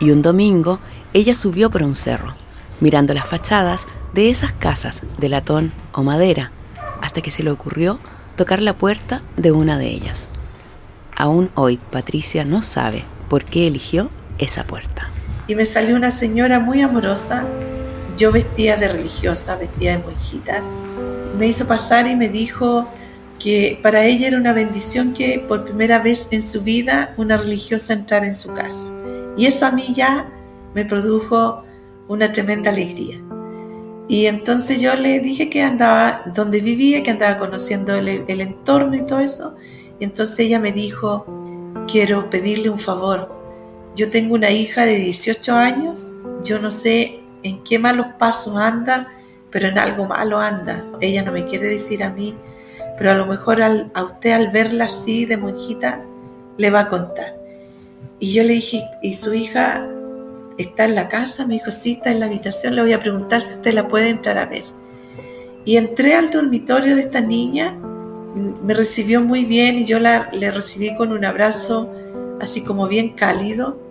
Y 0.00 0.10
un 0.10 0.22
domingo 0.22 0.78
ella 1.12 1.34
subió 1.34 1.70
por 1.70 1.82
un 1.82 1.94
cerro, 1.94 2.34
mirando 2.80 3.12
las 3.12 3.28
fachadas 3.28 3.86
de 4.14 4.30
esas 4.30 4.52
casas 4.52 5.02
de 5.18 5.28
latón 5.28 5.72
o 5.92 6.02
madera, 6.02 6.52
hasta 7.02 7.20
que 7.20 7.30
se 7.30 7.42
le 7.42 7.50
ocurrió 7.50 7.98
tocar 8.36 8.62
la 8.62 8.76
puerta 8.76 9.22
de 9.36 9.52
una 9.52 9.78
de 9.78 9.88
ellas. 9.88 10.28
Aún 11.16 11.50
hoy 11.54 11.78
Patricia 11.90 12.44
no 12.44 12.62
sabe 12.62 13.04
por 13.28 13.44
qué 13.44 13.66
eligió 13.66 14.10
esa 14.38 14.64
puerta. 14.64 15.10
Y 15.48 15.54
me 15.54 15.64
salió 15.64 15.96
una 15.96 16.10
señora 16.10 16.58
muy 16.58 16.82
amorosa, 16.82 17.46
yo 18.16 18.32
vestía 18.32 18.76
de 18.76 18.88
religiosa, 18.88 19.56
vestía 19.56 19.96
de 19.96 20.02
monjita. 20.02 20.62
Me 21.38 21.46
hizo 21.46 21.66
pasar 21.66 22.06
y 22.08 22.16
me 22.16 22.28
dijo 22.28 22.88
que 23.38 23.78
para 23.82 24.04
ella 24.04 24.28
era 24.28 24.38
una 24.38 24.52
bendición 24.52 25.12
que 25.12 25.44
por 25.46 25.64
primera 25.64 25.98
vez 25.98 26.28
en 26.30 26.42
su 26.42 26.62
vida 26.62 27.14
una 27.16 27.36
religiosa 27.36 27.92
entrara 27.92 28.26
en 28.26 28.34
su 28.34 28.52
casa. 28.54 28.88
Y 29.36 29.46
eso 29.46 29.66
a 29.66 29.70
mí 29.70 29.84
ya 29.94 30.32
me 30.74 30.84
produjo 30.84 31.62
una 32.08 32.32
tremenda 32.32 32.70
alegría. 32.70 33.20
Y 34.08 34.26
entonces 34.26 34.80
yo 34.80 34.94
le 34.94 35.20
dije 35.20 35.50
que 35.50 35.62
andaba 35.62 36.22
donde 36.34 36.60
vivía, 36.60 37.02
que 37.02 37.10
andaba 37.10 37.38
conociendo 37.38 37.94
el, 37.94 38.08
el 38.08 38.40
entorno 38.40 38.94
y 38.94 39.02
todo 39.04 39.20
eso. 39.20 39.54
Y 39.98 40.04
entonces 40.04 40.38
ella 40.40 40.60
me 40.60 40.72
dijo, 40.72 41.26
quiero 41.88 42.30
pedirle 42.30 42.70
un 42.70 42.78
favor. 42.78 43.35
Yo 43.96 44.10
tengo 44.10 44.34
una 44.34 44.50
hija 44.50 44.84
de 44.84 44.96
18 44.96 45.54
años, 45.54 46.12
yo 46.44 46.58
no 46.58 46.70
sé 46.70 47.20
en 47.42 47.64
qué 47.64 47.78
malos 47.78 48.08
pasos 48.18 48.58
anda, 48.58 49.08
pero 49.50 49.68
en 49.68 49.78
algo 49.78 50.04
malo 50.04 50.38
anda. 50.38 50.84
Ella 51.00 51.22
no 51.22 51.32
me 51.32 51.46
quiere 51.46 51.66
decir 51.66 52.02
a 52.02 52.10
mí, 52.10 52.36
pero 52.98 53.12
a 53.12 53.14
lo 53.14 53.24
mejor 53.24 53.62
a 53.62 54.02
usted 54.04 54.32
al 54.32 54.50
verla 54.50 54.84
así 54.84 55.24
de 55.24 55.38
monjita 55.38 56.04
le 56.58 56.70
va 56.70 56.80
a 56.80 56.88
contar. 56.88 57.40
Y 58.18 58.34
yo 58.34 58.44
le 58.44 58.52
dije, 58.52 58.84
¿y 59.00 59.14
su 59.14 59.32
hija 59.32 59.88
está 60.58 60.84
en 60.84 60.94
la 60.94 61.08
casa? 61.08 61.46
Me 61.46 61.54
dijo, 61.54 61.70
sí, 61.70 61.92
está 61.92 62.10
en 62.10 62.20
la 62.20 62.26
habitación, 62.26 62.76
le 62.76 62.82
voy 62.82 62.92
a 62.92 63.00
preguntar 63.00 63.40
si 63.40 63.54
usted 63.54 63.72
la 63.72 63.88
puede 63.88 64.10
entrar 64.10 64.36
a 64.36 64.44
ver. 64.44 64.64
Y 65.64 65.78
entré 65.78 66.14
al 66.14 66.30
dormitorio 66.30 66.96
de 66.96 67.00
esta 67.00 67.22
niña, 67.22 67.72
me 68.62 68.74
recibió 68.74 69.22
muy 69.22 69.46
bien 69.46 69.78
y 69.78 69.86
yo 69.86 69.98
la, 69.98 70.28
le 70.34 70.50
recibí 70.50 70.94
con 70.96 71.12
un 71.12 71.24
abrazo 71.24 71.90
así 72.40 72.62
como 72.62 72.88
bien 72.88 73.14
cálido. 73.14 73.85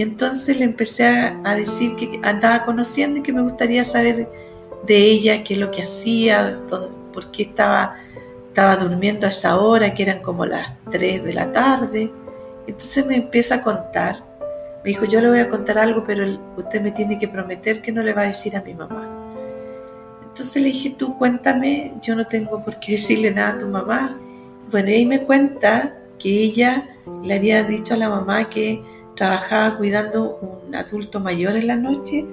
Y 0.00 0.02
entonces 0.02 0.58
le 0.58 0.64
empecé 0.64 1.06
a, 1.06 1.54
decir 1.54 1.94
que 1.94 2.20
andaba 2.22 2.64
conociendo 2.64 3.18
y 3.18 3.22
que 3.22 3.34
me 3.34 3.42
gustaría 3.42 3.84
saber 3.84 4.30
de 4.86 4.96
ella, 4.96 5.44
qué 5.44 5.52
es 5.52 5.60
lo 5.60 5.70
que 5.70 5.82
hacía, 5.82 6.58
por 7.12 7.30
qué 7.30 7.42
estaba, 7.42 7.96
estaba 8.48 8.76
durmiendo 8.78 9.26
a 9.26 9.28
esa 9.28 9.60
hora, 9.60 9.92
que 9.92 10.04
eran 10.04 10.22
como 10.22 10.46
las 10.46 10.72
3 10.90 11.22
de 11.22 11.34
la 11.34 11.52
tarde. 11.52 12.10
Entonces 12.66 13.04
me 13.04 13.16
empieza 13.16 13.56
a 13.56 13.62
contar. 13.62 14.24
Me 14.82 14.92
dijo, 14.92 15.04
yo 15.04 15.20
le 15.20 15.28
voy 15.28 15.40
a 15.40 15.50
contar 15.50 15.76
algo, 15.76 16.02
pero 16.06 16.24
usted 16.56 16.80
me 16.80 16.92
tiene 16.92 17.18
que 17.18 17.28
prometer 17.28 17.82
que 17.82 17.92
no 17.92 18.00
le 18.00 18.14
va 18.14 18.22
a 18.22 18.28
decir 18.28 18.56
a 18.56 18.62
mi 18.62 18.72
mamá. 18.72 19.06
Entonces 20.22 20.62
le 20.62 20.70
dije, 20.70 20.94
tú 20.96 21.18
cuéntame, 21.18 21.92
yo 22.00 22.16
no 22.16 22.26
tengo 22.26 22.64
por 22.64 22.80
qué 22.80 22.92
decirle 22.92 23.32
nada 23.32 23.50
a 23.50 23.58
tu 23.58 23.66
mamá. 23.66 24.18
Bueno, 24.70 24.88
y 24.88 25.04
me 25.04 25.24
cuenta 25.24 25.98
que 26.18 26.30
ella 26.30 26.88
le 27.22 27.34
había 27.34 27.64
dicho 27.64 27.92
a 27.92 27.98
la 27.98 28.08
mamá 28.08 28.48
que 28.48 28.82
trabajaba 29.20 29.76
cuidando 29.76 30.38
un 30.40 30.74
adulto 30.74 31.20
mayor 31.20 31.54
en 31.54 31.66
la 31.66 31.76
noche 31.76 32.24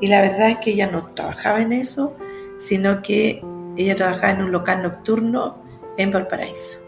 y 0.00 0.08
la 0.08 0.22
verdad 0.22 0.48
es 0.48 0.56
que 0.56 0.70
ella 0.70 0.90
no 0.90 1.04
trabajaba 1.14 1.60
en 1.60 1.74
eso, 1.74 2.16
sino 2.56 3.02
que 3.02 3.44
ella 3.76 3.94
trabajaba 3.94 4.32
en 4.32 4.42
un 4.44 4.50
local 4.50 4.82
nocturno 4.82 5.62
en 5.98 6.10
Valparaíso. 6.10 6.78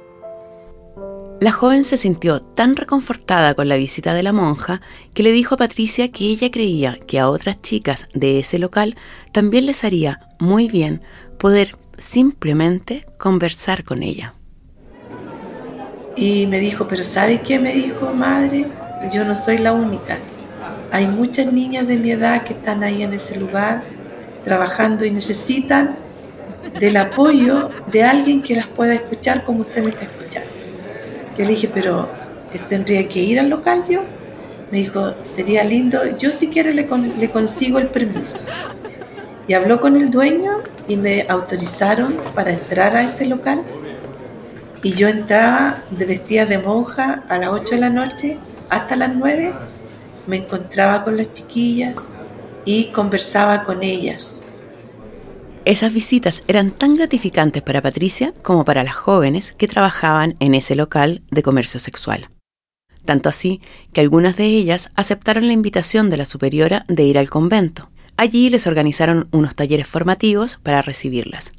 La 1.38 1.52
joven 1.52 1.84
se 1.84 1.98
sintió 1.98 2.40
tan 2.40 2.76
reconfortada 2.76 3.52
con 3.52 3.68
la 3.68 3.76
visita 3.76 4.14
de 4.14 4.22
la 4.22 4.32
monja 4.32 4.80
que 5.12 5.22
le 5.22 5.32
dijo 5.32 5.56
a 5.56 5.58
Patricia 5.58 6.10
que 6.10 6.24
ella 6.24 6.50
creía 6.50 6.98
que 7.06 7.18
a 7.18 7.28
otras 7.28 7.60
chicas 7.60 8.08
de 8.14 8.38
ese 8.38 8.58
local 8.58 8.96
también 9.32 9.66
les 9.66 9.84
haría 9.84 10.30
muy 10.38 10.68
bien 10.68 11.02
poder 11.38 11.76
simplemente 11.98 13.04
conversar 13.18 13.84
con 13.84 14.02
ella. 14.02 14.34
Y 16.16 16.46
me 16.46 16.58
dijo, 16.58 16.88
pero 16.88 17.02
¿sabe 17.02 17.42
qué? 17.42 17.58
Me 17.58 17.74
dijo, 17.74 18.14
madre, 18.14 18.66
yo 19.10 19.24
no 19.24 19.34
soy 19.34 19.58
la 19.58 19.72
única. 19.72 20.18
Hay 20.90 21.06
muchas 21.06 21.52
niñas 21.52 21.86
de 21.86 21.96
mi 21.96 22.12
edad 22.12 22.44
que 22.44 22.52
están 22.52 22.82
ahí 22.82 23.02
en 23.02 23.12
ese 23.14 23.38
lugar 23.38 23.80
trabajando 24.44 25.04
y 25.04 25.10
necesitan 25.10 25.96
del 26.78 26.96
apoyo 26.96 27.70
de 27.90 28.04
alguien 28.04 28.42
que 28.42 28.54
las 28.54 28.66
pueda 28.66 28.94
escuchar 28.94 29.44
como 29.44 29.60
usted 29.60 29.82
me 29.82 29.90
está 29.90 30.04
escuchando. 30.04 30.50
Yo 31.36 31.44
le 31.44 31.50
dije, 31.50 31.70
pero 31.72 32.10
¿tendría 32.68 33.08
que 33.08 33.20
ir 33.20 33.40
al 33.40 33.48
local 33.48 33.84
yo? 33.88 34.02
Me 34.70 34.78
dijo, 34.78 35.14
sería 35.22 35.64
lindo, 35.64 36.00
yo 36.18 36.30
si 36.30 36.48
quiere 36.48 36.72
le, 36.72 36.88
le 37.18 37.30
consigo 37.30 37.78
el 37.78 37.88
permiso. 37.88 38.46
Y 39.48 39.54
habló 39.54 39.80
con 39.80 39.96
el 39.96 40.10
dueño 40.10 40.62
y 40.88 40.96
me 40.96 41.26
autorizaron 41.28 42.18
para 42.34 42.52
entrar 42.52 42.96
a 42.96 43.02
este 43.02 43.26
local 43.26 43.62
y 44.82 44.94
yo 44.94 45.08
entraba 45.08 45.84
de 45.90 46.06
vestida 46.06 46.44
de 46.44 46.58
monja 46.58 47.22
a 47.28 47.38
las 47.38 47.50
8 47.50 47.76
de 47.76 47.80
la 47.80 47.90
noche 47.90 48.38
hasta 48.72 48.96
las 48.96 49.14
9, 49.14 49.52
me 50.26 50.36
encontraba 50.36 51.04
con 51.04 51.18
las 51.18 51.30
chiquillas 51.30 51.94
y 52.64 52.86
conversaba 52.86 53.64
con 53.64 53.82
ellas. 53.82 54.40
Esas 55.66 55.92
visitas 55.92 56.42
eran 56.48 56.70
tan 56.70 56.94
gratificantes 56.94 57.62
para 57.62 57.82
Patricia 57.82 58.32
como 58.42 58.64
para 58.64 58.82
las 58.82 58.94
jóvenes 58.96 59.52
que 59.58 59.68
trabajaban 59.68 60.36
en 60.40 60.54
ese 60.54 60.74
local 60.74 61.22
de 61.30 61.42
comercio 61.42 61.78
sexual. 61.80 62.30
Tanto 63.04 63.28
así 63.28 63.60
que 63.92 64.00
algunas 64.00 64.38
de 64.38 64.46
ellas 64.46 64.90
aceptaron 64.96 65.48
la 65.48 65.52
invitación 65.52 66.08
de 66.08 66.16
la 66.16 66.24
superiora 66.24 66.86
de 66.88 67.02
ir 67.02 67.18
al 67.18 67.28
convento. 67.28 67.90
Allí 68.16 68.48
les 68.48 68.66
organizaron 68.66 69.28
unos 69.32 69.54
talleres 69.54 69.86
formativos 69.86 70.58
para 70.62 70.80
recibirlas. 70.80 71.52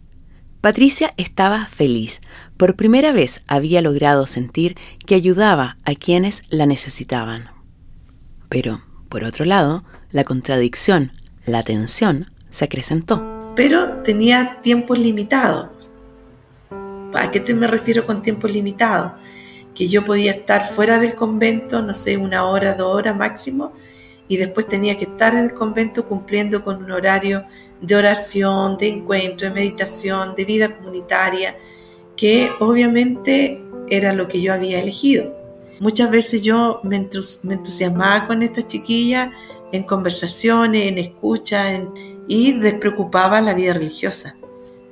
Patricia 0.61 1.13
estaba 1.17 1.67
feliz. 1.67 2.21
Por 2.63 2.77
primera 2.77 3.11
vez 3.11 3.41
había 3.45 3.81
logrado 3.81 4.25
sentir 4.25 4.77
que 5.05 5.15
ayudaba 5.15 5.75
a 5.83 5.95
quienes 5.95 6.43
la 6.47 6.65
necesitaban. 6.65 7.49
Pero, 8.47 8.81
por 9.09 9.25
otro 9.25 9.43
lado, 9.43 9.83
la 10.11 10.23
contradicción, 10.23 11.11
la 11.45 11.61
tensión, 11.63 12.31
se 12.49 12.63
acrecentó. 12.63 13.51
Pero 13.57 14.01
tenía 14.03 14.61
tiempos 14.61 14.97
limitados. 14.97 15.91
¿A 17.13 17.31
qué 17.31 17.41
te 17.41 17.53
me 17.53 17.67
refiero 17.67 18.05
con 18.05 18.21
tiempos 18.21 18.49
limitados? 18.49 19.11
Que 19.75 19.89
yo 19.89 20.05
podía 20.05 20.31
estar 20.31 20.63
fuera 20.63 20.99
del 20.99 21.15
convento, 21.15 21.81
no 21.81 21.93
sé, 21.93 22.15
una 22.15 22.45
hora, 22.45 22.75
dos 22.75 22.95
horas 22.95 23.17
máximo, 23.17 23.73
y 24.29 24.37
después 24.37 24.69
tenía 24.69 24.97
que 24.97 25.03
estar 25.03 25.33
en 25.33 25.43
el 25.43 25.53
convento 25.53 26.07
cumpliendo 26.07 26.63
con 26.63 26.81
un 26.81 26.91
horario 26.91 27.43
de 27.81 27.93
oración, 27.97 28.77
de 28.77 28.87
encuentro, 28.87 29.49
de 29.49 29.53
meditación, 29.53 30.33
de 30.33 30.45
vida 30.45 30.73
comunitaria, 30.73 31.57
que 32.15 32.49
obviamente 32.59 33.61
era 33.89 34.13
lo 34.13 34.27
que 34.27 34.41
yo 34.41 34.53
había 34.53 34.79
elegido. 34.79 35.35
Muchas 35.79 36.11
veces 36.11 36.41
yo 36.41 36.79
me, 36.83 36.95
entusiasmaba 36.97 38.27
con 38.27 38.43
esta 38.43 38.65
chiquilla 38.65 39.31
en 39.71 39.83
conversaciones, 39.83 40.87
en 40.87 40.97
escucha 40.97 41.65
y 42.27 42.53
despreocupaba 42.53 43.41
la 43.41 43.53
vida 43.53 43.73
religiosa. 43.73 44.35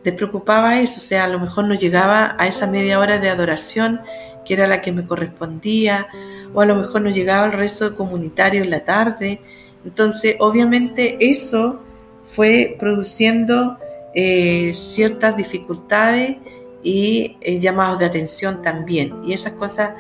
Despreocupaba 0.04 0.80
eso, 0.80 0.98
o 0.98 1.04
sea, 1.04 1.26
a 1.26 1.28
lo 1.28 1.40
mejor 1.40 1.66
no 1.66 1.76
llegaba 1.76 2.36
a 2.40 2.48
esa 2.48 2.66
media 2.66 3.00
hora 3.00 3.20
de 3.20 3.30
adoración 3.30 4.02
que 4.44 4.56
era 4.56 4.68
la 4.68 4.82
que 4.82 4.92
me 4.92 5.06
correspondía, 5.06 6.08
o 6.54 6.62
a 6.62 6.66
lo 6.66 6.76
mejor 6.76 7.02
no 7.02 7.10
llegaba 7.10 7.46
el 7.46 7.54
rezo 7.54 7.96
comunitario 7.96 8.64
en 8.64 8.72
la 8.72 8.84
tarde. 8.84 9.40
Entonces, 9.86 10.36
obviamente 10.40 11.18
eso 11.20 11.80
fue 12.24 12.76
produciendo 12.80 13.78
eh, 14.14 14.74
ciertas 14.74 15.38
dificultades 15.38 16.38
y 16.84 17.38
eh, 17.42 17.60
llamados 17.60 18.00
de 18.00 18.06
atención 18.06 18.62
también. 18.62 19.22
Y 19.24 19.34
esas 19.34 19.54
cosas 19.54 19.94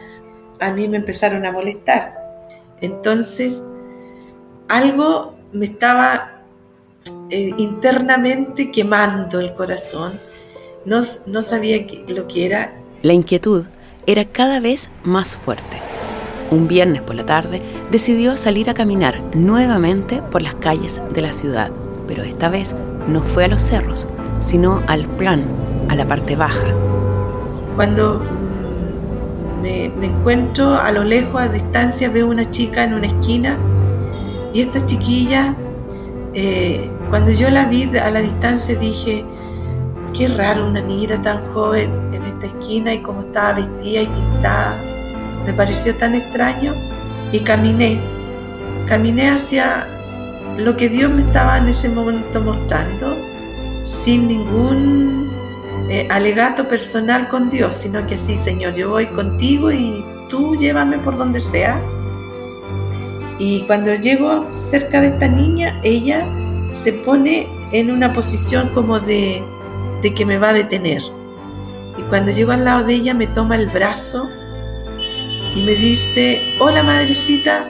a 0.59 0.71
mí 0.71 0.87
me 0.87 0.97
empezaron 0.97 1.45
a 1.45 1.51
molestar. 1.51 2.15
Entonces, 2.81 3.63
algo 4.67 5.35
me 5.51 5.65
estaba 5.65 6.43
eh, 7.29 7.51
internamente 7.57 8.71
quemando 8.71 9.39
el 9.39 9.53
corazón. 9.53 10.19
No, 10.85 11.01
no 11.27 11.41
sabía 11.41 11.85
lo 12.07 12.27
que 12.27 12.45
era. 12.45 12.73
La 13.01 13.13
inquietud 13.13 13.65
era 14.05 14.25
cada 14.25 14.59
vez 14.59 14.89
más 15.03 15.35
fuerte. 15.35 15.77
Un 16.49 16.67
viernes 16.67 17.01
por 17.01 17.15
la 17.15 17.25
tarde 17.25 17.61
decidió 17.91 18.35
salir 18.35 18.69
a 18.69 18.73
caminar 18.73 19.21
nuevamente 19.33 20.21
por 20.21 20.41
las 20.41 20.55
calles 20.55 21.01
de 21.13 21.21
la 21.21 21.31
ciudad, 21.31 21.71
pero 22.07 22.23
esta 22.23 22.49
vez 22.49 22.75
no 23.07 23.23
fue 23.23 23.45
a 23.45 23.47
los 23.47 23.61
cerros, 23.61 24.07
sino 24.41 24.83
al 24.87 25.05
plan, 25.05 25.43
a 25.91 25.95
la 25.95 26.07
parte 26.07 26.37
baja. 26.37 26.67
Cuando 27.75 28.19
mm, 28.19 29.61
me, 29.61 30.05
encuentro 30.05 30.75
a 30.75 30.91
lo 30.93 31.03
lejos, 31.03 31.41
a 31.41 31.49
distancia, 31.49 32.09
veo 32.09 32.27
una 32.27 32.49
chica 32.49 32.85
en 32.85 32.93
una 32.93 33.07
esquina 33.07 33.57
y 34.53 34.61
esta 34.61 34.85
chiquilla, 34.85 35.53
eh, 36.33 36.89
cuando 37.09 37.31
yo 37.31 37.49
la 37.49 37.65
vi 37.65 37.89
a 37.97 38.09
la 38.09 38.21
distancia 38.21 38.75
dije, 38.75 39.25
qué 40.13 40.29
raro 40.29 40.65
una 40.65 40.81
niñita 40.81 41.21
tan 41.21 41.53
joven 41.53 41.89
en 42.13 42.23
esta 42.23 42.45
esquina 42.45 42.93
y 42.93 43.01
cómo 43.01 43.21
estaba 43.21 43.53
vestida 43.53 44.01
y 44.03 44.07
pintada. 44.07 44.77
Me 45.45 45.51
pareció 45.51 45.93
tan 45.95 46.15
extraño 46.15 46.73
y 47.33 47.39
caminé, 47.41 47.99
caminé 48.87 49.29
hacia 49.29 49.87
lo 50.57 50.77
que 50.77 50.87
Dios 50.87 51.11
me 51.11 51.23
estaba 51.23 51.57
en 51.57 51.67
ese 51.67 51.89
momento 51.89 52.39
mostrando, 52.39 53.17
sin 53.83 54.27
ningún 54.27 55.20
eh, 55.93 56.07
alegato 56.09 56.69
personal 56.69 57.27
con 57.27 57.49
Dios, 57.49 57.75
sino 57.75 58.07
que 58.07 58.17
sí, 58.17 58.37
Señor, 58.37 58.75
yo 58.75 58.91
voy 58.91 59.07
contigo 59.07 59.73
y 59.73 60.05
tú 60.29 60.55
llévame 60.55 60.99
por 60.99 61.17
donde 61.17 61.41
sea. 61.41 61.81
Y 63.37 63.63
cuando 63.63 63.93
llego 63.95 64.45
cerca 64.45 65.01
de 65.01 65.07
esta 65.07 65.27
niña, 65.27 65.81
ella 65.83 66.25
se 66.71 66.93
pone 66.93 67.49
en 67.73 67.91
una 67.91 68.13
posición 68.13 68.69
como 68.69 69.01
de, 69.01 69.43
de 70.01 70.13
que 70.13 70.25
me 70.25 70.37
va 70.37 70.51
a 70.51 70.53
detener. 70.53 71.01
Y 71.97 72.03
cuando 72.03 72.31
llego 72.31 72.53
al 72.53 72.63
lado 72.63 72.85
de 72.85 72.93
ella 72.93 73.13
me 73.13 73.27
toma 73.27 73.57
el 73.57 73.67
brazo 73.67 74.29
y 75.53 75.61
me 75.61 75.75
dice, 75.75 76.55
hola 76.61 76.83
madrecita. 76.83 77.69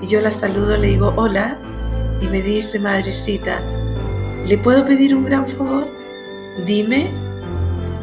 Y 0.00 0.06
yo 0.06 0.22
la 0.22 0.30
saludo, 0.30 0.78
le 0.78 0.88
digo, 0.88 1.12
hola. 1.18 1.58
Y 2.22 2.28
me 2.28 2.40
dice, 2.40 2.80
madrecita, 2.80 3.62
¿le 4.46 4.56
puedo 4.56 4.86
pedir 4.86 5.14
un 5.14 5.26
gran 5.26 5.46
favor? 5.46 5.86
Dime, 6.64 7.23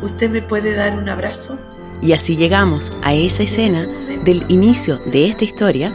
¿usted 0.01 0.29
me 0.29 0.41
puede 0.41 0.75
dar 0.75 0.97
un 0.97 1.09
abrazo? 1.09 1.57
Y 2.01 2.13
así 2.13 2.35
llegamos 2.35 2.91
a 3.01 3.13
esa 3.13 3.43
escena 3.43 3.85
del 4.23 4.45
inicio 4.49 4.97
de 4.97 5.29
esta 5.29 5.43
historia 5.43 5.93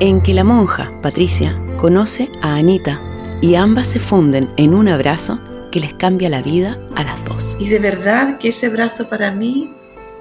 en 0.00 0.20
que 0.20 0.34
la 0.34 0.44
monja, 0.44 0.90
Patricia, 1.02 1.56
conoce 1.76 2.30
a 2.42 2.56
Anita 2.56 3.00
y 3.40 3.54
ambas 3.54 3.88
se 3.88 4.00
funden 4.00 4.50
en 4.56 4.74
un 4.74 4.88
abrazo 4.88 5.38
que 5.70 5.80
les 5.80 5.94
cambia 5.94 6.28
la 6.28 6.42
vida 6.42 6.78
a 6.94 7.04
las 7.04 7.24
dos. 7.24 7.56
Y 7.58 7.68
de 7.68 7.78
verdad 7.78 8.38
que 8.38 8.48
ese 8.48 8.66
abrazo 8.66 9.08
para 9.08 9.30
mí 9.30 9.70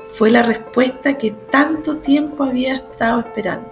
fue 0.07 0.29
la 0.29 0.43
respuesta 0.43 1.17
que 1.17 1.31
tanto 1.31 1.97
tiempo 1.97 2.43
había 2.43 2.75
estado 2.75 3.21
esperando. 3.21 3.71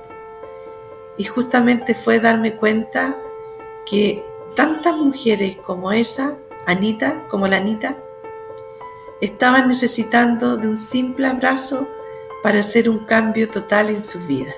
Y 1.18 1.26
justamente 1.26 1.94
fue 1.94 2.20
darme 2.20 2.56
cuenta 2.56 3.16
que 3.86 4.24
tantas 4.56 4.96
mujeres 4.96 5.58
como 5.58 5.92
esa, 5.92 6.38
Anita, 6.66 7.28
como 7.28 7.48
la 7.48 7.58
Anita, 7.58 7.98
estaban 9.22 9.68
necesitando 9.68 10.58
de 10.58 10.68
un 10.68 10.78
simple 10.78 11.28
abrazo 11.28 11.88
para 12.44 12.60
hacer 12.60 12.90
un 12.90 13.00
cambio 13.00 13.50
total 13.50 13.90
en 13.90 14.02
su 14.02 14.20
vida. 14.26 14.52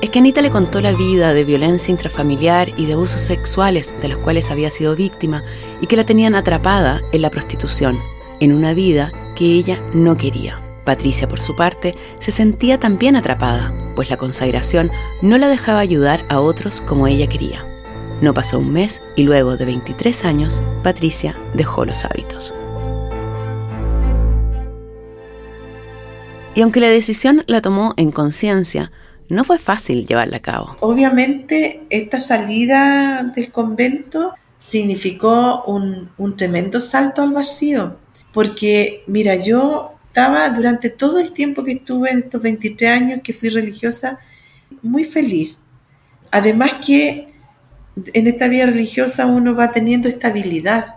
Es 0.00 0.10
que 0.10 0.20
Anita 0.20 0.40
le 0.40 0.50
contó 0.50 0.80
la 0.80 0.92
vida 0.92 1.34
de 1.34 1.44
violencia 1.44 1.90
intrafamiliar 1.90 2.68
y 2.78 2.86
de 2.86 2.92
abusos 2.92 3.20
sexuales 3.20 3.92
de 4.00 4.08
los 4.08 4.18
cuales 4.18 4.52
había 4.52 4.70
sido 4.70 4.94
víctima 4.94 5.42
y 5.80 5.88
que 5.88 5.96
la 5.96 6.06
tenían 6.06 6.36
atrapada 6.36 7.02
en 7.10 7.22
la 7.22 7.30
prostitución, 7.30 7.98
en 8.38 8.52
una 8.52 8.72
vida 8.72 9.10
que 9.34 9.46
ella 9.46 9.82
no 9.92 10.16
quería. 10.16 10.60
Patricia, 10.84 11.26
por 11.26 11.40
su 11.40 11.56
parte, 11.56 11.96
se 12.20 12.30
sentía 12.30 12.78
también 12.78 13.16
atrapada, 13.16 13.74
pues 13.96 14.08
la 14.08 14.16
consagración 14.16 14.92
no 15.20 15.36
la 15.36 15.48
dejaba 15.48 15.80
ayudar 15.80 16.24
a 16.28 16.40
otros 16.40 16.80
como 16.80 17.08
ella 17.08 17.26
quería. 17.26 17.66
No 18.22 18.32
pasó 18.32 18.58
un 18.58 18.72
mes 18.72 19.02
y 19.14 19.24
luego 19.24 19.58
de 19.58 19.66
23 19.66 20.24
años, 20.24 20.62
Patricia 20.82 21.36
dejó 21.52 21.84
los 21.84 22.06
hábitos. 22.06 22.54
Y 26.54 26.62
aunque 26.62 26.80
la 26.80 26.88
decisión 26.88 27.44
la 27.46 27.60
tomó 27.60 27.92
en 27.98 28.12
conciencia, 28.12 28.90
no 29.28 29.44
fue 29.44 29.58
fácil 29.58 30.06
llevarla 30.06 30.38
a 30.38 30.40
cabo. 30.40 30.76
Obviamente, 30.80 31.82
esta 31.90 32.18
salida 32.18 33.22
del 33.36 33.52
convento 33.52 34.32
significó 34.56 35.64
un, 35.64 36.10
un 36.16 36.36
tremendo 36.36 36.80
salto 36.80 37.20
al 37.20 37.32
vacío, 37.32 37.98
porque 38.32 39.04
mira, 39.06 39.34
yo 39.34 39.92
estaba 40.08 40.48
durante 40.48 40.88
todo 40.88 41.18
el 41.18 41.32
tiempo 41.32 41.64
que 41.64 41.72
estuve 41.72 42.10
en 42.10 42.20
estos 42.20 42.40
23 42.40 42.90
años 42.90 43.20
que 43.22 43.34
fui 43.34 43.50
religiosa 43.50 44.18
muy 44.80 45.04
feliz. 45.04 45.60
Además 46.30 46.76
que 46.86 47.35
en 47.96 48.26
esta 48.26 48.48
vida 48.48 48.66
religiosa 48.66 49.26
uno 49.26 49.54
va 49.54 49.72
teniendo 49.72 50.08
estabilidad. 50.08 50.96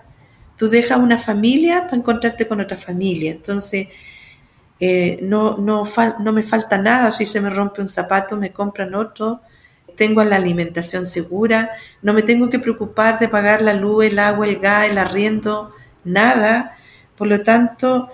Tú 0.57 0.69
dejas 0.69 0.99
una 0.99 1.17
familia 1.17 1.83
para 1.83 1.97
encontrarte 1.97 2.47
con 2.47 2.59
otra 2.59 2.77
familia. 2.77 3.31
Entonces, 3.31 3.87
eh, 4.79 5.19
no, 5.21 5.57
no, 5.57 5.83
no 6.19 6.33
me 6.33 6.43
falta 6.43 6.77
nada. 6.77 7.11
Si 7.11 7.25
se 7.25 7.39
me 7.41 7.49
rompe 7.49 7.81
un 7.81 7.87
zapato, 7.87 8.37
me 8.37 8.51
compran 8.51 8.95
otro. 8.95 9.41
Tengo 9.95 10.23
la 10.23 10.35
alimentación 10.35 11.05
segura. 11.05 11.71
No 12.01 12.13
me 12.13 12.23
tengo 12.23 12.49
que 12.49 12.59
preocupar 12.59 13.19
de 13.19 13.29
pagar 13.29 13.61
la 13.61 13.73
luz, 13.73 14.05
el 14.05 14.19
agua, 14.19 14.47
el 14.47 14.59
gas, 14.59 14.89
el 14.89 14.97
arriendo, 14.97 15.71
nada. 16.03 16.75
Por 17.17 17.27
lo 17.27 17.41
tanto, 17.43 18.09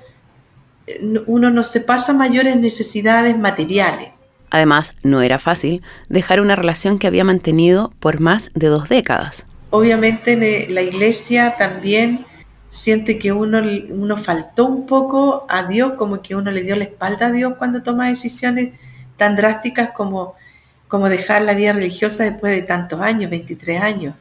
uno 1.26 1.50
no 1.50 1.64
se 1.64 1.82
pasa 1.82 2.14
mayores 2.14 2.56
necesidades 2.56 3.38
materiales. 3.38 4.15
Además, 4.50 4.96
no 5.04 5.22
era 5.22 5.40
fácil 5.40 5.82
dejar 6.10 6.40
una 6.42 6.56
relación 6.56 7.00
que 7.00 7.08
había 7.08 7.24
mantenido 7.24 7.94
por 8.00 8.20
más 8.20 8.52
de 8.54 8.68
dos 8.68 8.90
décadas. 8.90 9.46
Obviamente 9.70 10.68
la 10.70 10.82
iglesia 10.82 11.56
también 11.58 12.26
siente 12.70 13.18
que 13.18 13.32
uno, 13.32 13.62
uno 13.90 14.18
faltó 14.18 14.66
un 14.66 14.86
poco 14.86 15.46
a 15.50 15.64
Dios, 15.64 15.94
como 15.94 16.22
que 16.22 16.36
uno 16.36 16.52
le 16.52 16.64
dio 16.64 16.76
la 16.76 16.84
espalda 16.84 17.28
a 17.28 17.32
Dios 17.32 17.54
cuando 17.58 17.84
toma 17.84 18.10
decisiones 18.10 18.74
tan 19.18 19.36
drásticas 19.36 19.92
como, 19.92 20.34
como 20.88 21.10
dejar 21.10 21.42
la 21.42 21.54
vida 21.54 21.74
religiosa 21.74 22.26
después 22.26 22.54
de 22.56 22.62
tantos 22.62 23.02
años, 23.02 23.30
23 23.30 23.82
años. 23.82 24.16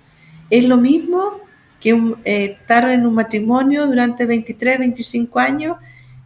Es 0.51 0.65
lo 0.65 0.77
mismo 0.77 1.41
que 1.81 1.91
eh, 2.25 2.57
estar 2.61 2.89
en 2.91 3.07
un 3.07 3.15
matrimonio 3.15 3.87
durante 3.87 4.25
23, 4.25 4.79
25 4.79 5.39
años 5.39 5.77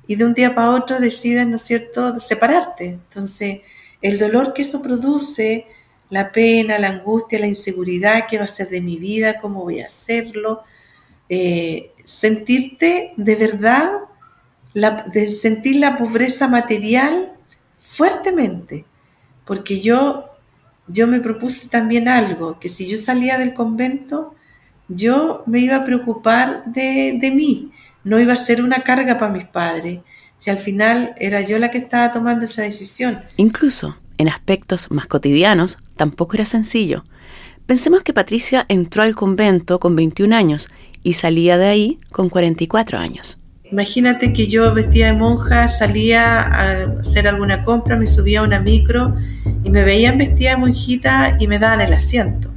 y 0.07 0.17
de 0.17 0.25
un 0.25 0.35
día 0.35 0.55
para 0.55 0.71
otro 0.71 1.01
deciden, 1.01 1.51
¿no 1.51 1.57
es 1.57 1.63
cierto?, 1.63 2.21
separarte. 2.21 2.87
Entonces, 2.87 3.61
el 4.03 4.19
dolor 4.19 4.53
que 4.53 4.63
eso 4.63 4.83
produce, 4.83 5.67
la 6.11 6.33
pena, 6.33 6.79
la 6.79 6.89
angustia, 6.89 7.39
la 7.39 7.47
inseguridad, 7.47 8.27
¿qué 8.29 8.39
va 8.39 8.45
a 8.45 8.49
ser 8.49 8.69
de 8.69 8.81
mi 8.81 8.97
vida? 8.97 9.41
¿Cómo 9.41 9.63
voy 9.65 9.81
a 9.81 9.87
hacerlo? 9.87 10.63
Eh, 11.29 11.93
sentirte 12.05 13.13
de 13.17 13.37
verdad, 13.37 13.91
de 14.75 15.31
sentir 15.31 15.77
la 15.77 15.99
pobreza 15.99 16.49
material 16.49 17.35
fuertemente, 17.79 18.85
porque 19.45 19.81
yo, 19.81 20.31
yo 20.87 21.07
me 21.07 21.21
propuse 21.21 21.69
también 21.69 22.09
algo, 22.09 22.59
que 22.59 22.69
si 22.69 22.89
yo 22.89 22.97
salía 22.97 23.39
del 23.39 23.55
convento, 23.55 24.35
yo 24.89 25.43
me 25.47 25.59
iba 25.59 25.77
a 25.77 25.85
preocupar 25.85 26.65
de, 26.67 27.19
de 27.21 27.31
mí, 27.31 27.73
no 28.05 28.19
iba 28.19 28.33
a 28.33 28.39
ser 28.39 28.63
una 28.63 28.83
carga 28.83 29.19
para 29.19 29.33
mis 29.33 29.47
padres, 29.47 30.01
si 30.39 30.51
al 30.51 30.59
final 30.59 31.15
era 31.19 31.41
yo 31.41 31.59
la 31.59 31.71
que 31.71 31.79
estaba 31.79 32.13
tomando 32.13 32.45
esa 32.45 32.63
decisión. 32.63 33.21
Incluso 33.37 33.97
en 34.19 34.29
aspectos 34.29 34.91
más 34.91 35.07
cotidianos, 35.07 35.79
tampoco 35.97 36.35
era 36.35 36.45
sencillo. 36.45 37.05
Pensemos 37.67 38.03
que 38.03 38.13
Patricia 38.13 38.65
entró 38.69 39.03
al 39.03 39.15
convento 39.15 39.79
con 39.79 39.95
21 39.95 40.35
años 40.35 40.69
y 41.03 41.15
salía 41.15 41.59
de 41.59 41.67
ahí 41.67 42.01
con 42.11 42.29
44 42.29 42.99
años. 42.99 43.39
Imagínate 43.71 44.33
que 44.33 44.47
yo 44.47 44.73
vestía 44.73 45.09
de 45.09 45.13
monja, 45.13 45.69
salía 45.69 46.41
a 46.41 47.01
hacer 47.01 47.29
alguna 47.29 47.65
compra, 47.65 47.99
me 47.99 48.07
subía 48.07 48.41
a 48.41 48.43
una 48.43 48.61
micro 48.61 49.15
y 49.63 49.69
me 49.69 49.85
veían 49.85 50.17
vestida 50.17 50.51
de 50.51 50.57
monjita 50.57 51.37
y 51.39 51.47
me 51.47 51.59
daban 51.59 51.83
el 51.83 51.93
asiento. 51.93 52.51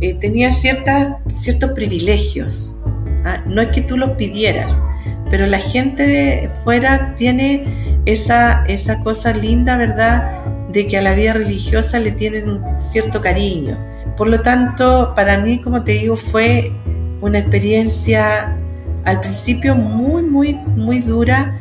Eh, 0.00 0.14
tenía 0.14 0.52
ciertas, 0.52 1.14
ciertos 1.32 1.70
privilegios. 1.70 2.76
¿ah? 3.24 3.42
No 3.46 3.62
es 3.62 3.68
que 3.68 3.80
tú 3.80 3.96
los 3.96 4.10
pidieras, 4.10 4.82
pero 5.30 5.46
la 5.46 5.58
gente 5.58 6.06
de 6.06 6.50
fuera 6.64 7.14
tiene 7.14 8.00
esa, 8.06 8.64
esa 8.66 9.02
cosa 9.02 9.34
linda, 9.34 9.76
¿verdad? 9.76 10.44
De 10.72 10.86
que 10.86 10.98
a 10.98 11.02
la 11.02 11.14
vida 11.14 11.32
religiosa 11.32 11.98
le 11.98 12.12
tienen 12.12 12.48
un 12.48 12.80
cierto 12.80 13.20
cariño. 13.20 13.78
Por 14.16 14.28
lo 14.28 14.40
tanto, 14.40 15.12
para 15.14 15.38
mí, 15.38 15.60
como 15.60 15.84
te 15.84 15.92
digo, 15.92 16.16
fue 16.16 16.72
una 17.20 17.38
experiencia 17.38 18.56
al 19.04 19.20
principio 19.20 19.74
muy, 19.74 20.22
muy, 20.22 20.54
muy 20.54 21.00
dura. 21.00 21.60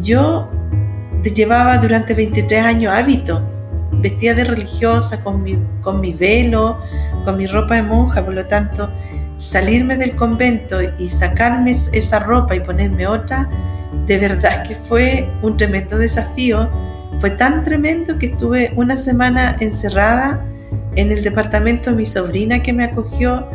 Yo 0.00 0.48
llevaba 1.22 1.78
durante 1.78 2.14
23 2.14 2.64
años 2.64 2.92
hábito, 2.92 3.42
vestía 3.92 4.34
de 4.34 4.44
religiosa, 4.44 5.22
con 5.22 5.42
mi, 5.42 5.58
con 5.80 6.00
mi 6.00 6.12
velo, 6.12 6.78
con 7.24 7.36
mi 7.36 7.46
ropa 7.46 7.76
de 7.76 7.82
monja, 7.82 8.24
por 8.24 8.34
lo 8.34 8.46
tanto, 8.46 8.90
salirme 9.36 9.96
del 9.96 10.14
convento 10.14 10.78
y 10.98 11.08
sacarme 11.08 11.78
esa 11.92 12.18
ropa 12.18 12.56
y 12.56 12.60
ponerme 12.60 13.06
otra, 13.06 13.48
de 14.06 14.18
verdad 14.18 14.64
que 14.66 14.74
fue 14.74 15.28
un 15.42 15.56
tremendo 15.56 15.98
desafío. 15.98 16.70
Fue 17.20 17.30
tan 17.30 17.62
tremendo 17.62 18.18
que 18.18 18.26
estuve 18.26 18.72
una 18.76 18.96
semana 18.96 19.56
encerrada 19.60 20.44
en 20.96 21.12
el 21.12 21.22
departamento 21.22 21.90
de 21.90 21.96
mi 21.96 22.06
sobrina 22.06 22.62
que 22.62 22.72
me 22.72 22.84
acogió, 22.84 23.48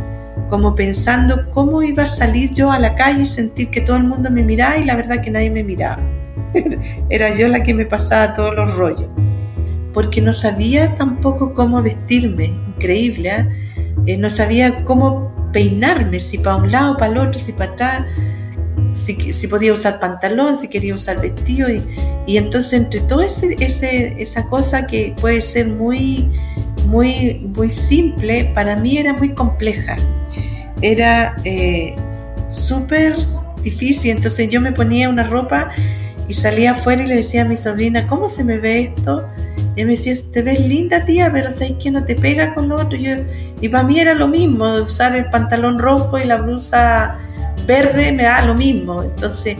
como 0.49 0.75
pensando 0.75 1.49
cómo 1.51 1.83
iba 1.83 2.03
a 2.03 2.07
salir 2.07 2.53
yo 2.53 2.71
a 2.71 2.79
la 2.79 2.95
calle 2.95 3.23
y 3.23 3.25
sentir 3.25 3.69
que 3.69 3.81
todo 3.81 3.97
el 3.97 4.03
mundo 4.03 4.31
me 4.31 4.43
miraba 4.43 4.77
y 4.77 4.85
la 4.85 4.95
verdad 4.95 5.21
que 5.21 5.31
nadie 5.31 5.51
me 5.51 5.63
miraba. 5.63 6.01
Era 7.09 7.35
yo 7.35 7.47
la 7.47 7.63
que 7.63 7.73
me 7.73 7.85
pasaba 7.85 8.33
todos 8.33 8.55
los 8.55 8.73
rollos. 8.75 9.09
Porque 9.93 10.21
no 10.21 10.33
sabía 10.33 10.95
tampoco 10.95 11.53
cómo 11.53 11.81
vestirme, 11.81 12.45
increíble, 12.75 13.29
¿eh? 13.29 13.49
Eh, 14.05 14.17
no 14.17 14.29
sabía 14.29 14.83
cómo 14.85 15.28
peinarme, 15.51 16.19
si 16.19 16.37
para 16.37 16.57
un 16.57 16.71
lado, 16.71 16.97
para 16.97 17.11
el 17.11 17.17
otro, 17.17 17.39
si 17.39 17.53
para 17.53 17.71
atrás, 17.71 18.05
si, 18.91 19.15
si 19.33 19.47
podía 19.47 19.73
usar 19.73 19.99
pantalón, 19.99 20.55
si 20.55 20.67
quería 20.67 20.93
usar 20.93 21.21
vestido. 21.21 21.69
Y, 21.69 21.83
y 22.27 22.37
entonces 22.37 22.73
entre 22.73 23.01
toda 23.01 23.25
ese, 23.25 24.15
esa 24.21 24.45
cosa 24.45 24.87
que 24.87 25.15
puede 25.19 25.41
ser 25.41 25.67
muy, 25.67 26.29
muy, 26.85 27.51
muy 27.55 27.69
simple, 27.69 28.51
para 28.53 28.75
mí 28.75 28.97
era 28.97 29.13
muy 29.13 29.33
compleja. 29.33 29.97
Era 30.81 31.35
eh, 31.43 31.95
súper 32.47 33.15
difícil. 33.63 34.11
Entonces 34.11 34.49
yo 34.49 34.61
me 34.61 34.71
ponía 34.71 35.09
una 35.09 35.23
ropa 35.23 35.71
y 36.27 36.33
salía 36.33 36.71
afuera 36.71 37.03
y 37.03 37.07
le 37.07 37.15
decía 37.15 37.41
a 37.41 37.45
mi 37.45 37.55
sobrina, 37.55 38.07
¿cómo 38.07 38.29
se 38.29 38.43
me 38.43 38.57
ve 38.59 38.93
esto? 38.95 39.27
Y 39.79 39.85
me 39.85 39.91
decía, 39.91 40.13
te 40.33 40.41
ves 40.41 40.59
linda 40.59 41.05
tía, 41.05 41.31
pero 41.31 41.49
sabes 41.49 41.75
que 41.81 41.89
no 41.89 42.03
te 42.03 42.13
pega 42.13 42.53
con 42.53 42.67
lo 42.67 42.75
otro. 42.75 42.99
Yo, 42.99 43.15
y 43.61 43.69
para 43.69 43.85
mí 43.85 43.97
era 43.97 44.13
lo 44.13 44.27
mismo, 44.27 44.65
usar 44.75 45.15
el 45.15 45.29
pantalón 45.29 45.79
rojo 45.79 46.17
y 46.19 46.25
la 46.25 46.35
blusa 46.35 47.17
verde 47.65 48.11
me 48.11 48.23
da 48.23 48.45
lo 48.45 48.55
mismo. 48.55 49.01
Entonces 49.03 49.55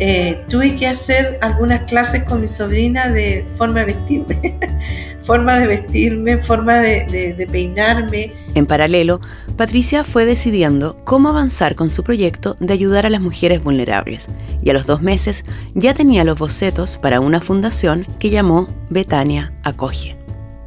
eh, 0.00 0.42
tuve 0.48 0.74
que 0.74 0.88
hacer 0.88 1.38
algunas 1.40 1.82
clases 1.82 2.24
con 2.24 2.40
mi 2.40 2.48
sobrina 2.48 3.10
de 3.10 3.46
forma 3.54 3.84
de 3.84 3.94
vestirme, 3.94 4.58
forma 5.22 5.56
de 5.56 5.66
vestirme, 5.68 6.38
forma 6.38 6.78
de, 6.78 7.34
de 7.38 7.46
peinarme. 7.46 8.32
En 8.56 8.66
paralelo, 8.66 9.20
Patricia 9.60 10.04
fue 10.04 10.24
decidiendo 10.24 10.96
cómo 11.04 11.28
avanzar 11.28 11.74
con 11.74 11.90
su 11.90 12.02
proyecto 12.02 12.56
de 12.60 12.72
ayudar 12.72 13.04
a 13.04 13.10
las 13.10 13.20
mujeres 13.20 13.62
vulnerables 13.62 14.28
y 14.62 14.70
a 14.70 14.72
los 14.72 14.86
dos 14.86 15.02
meses 15.02 15.44
ya 15.74 15.92
tenía 15.92 16.24
los 16.24 16.38
bocetos 16.38 16.96
para 16.96 17.20
una 17.20 17.42
fundación 17.42 18.06
que 18.18 18.30
llamó 18.30 18.68
Betania 18.88 19.52
Acoge. 19.62 20.16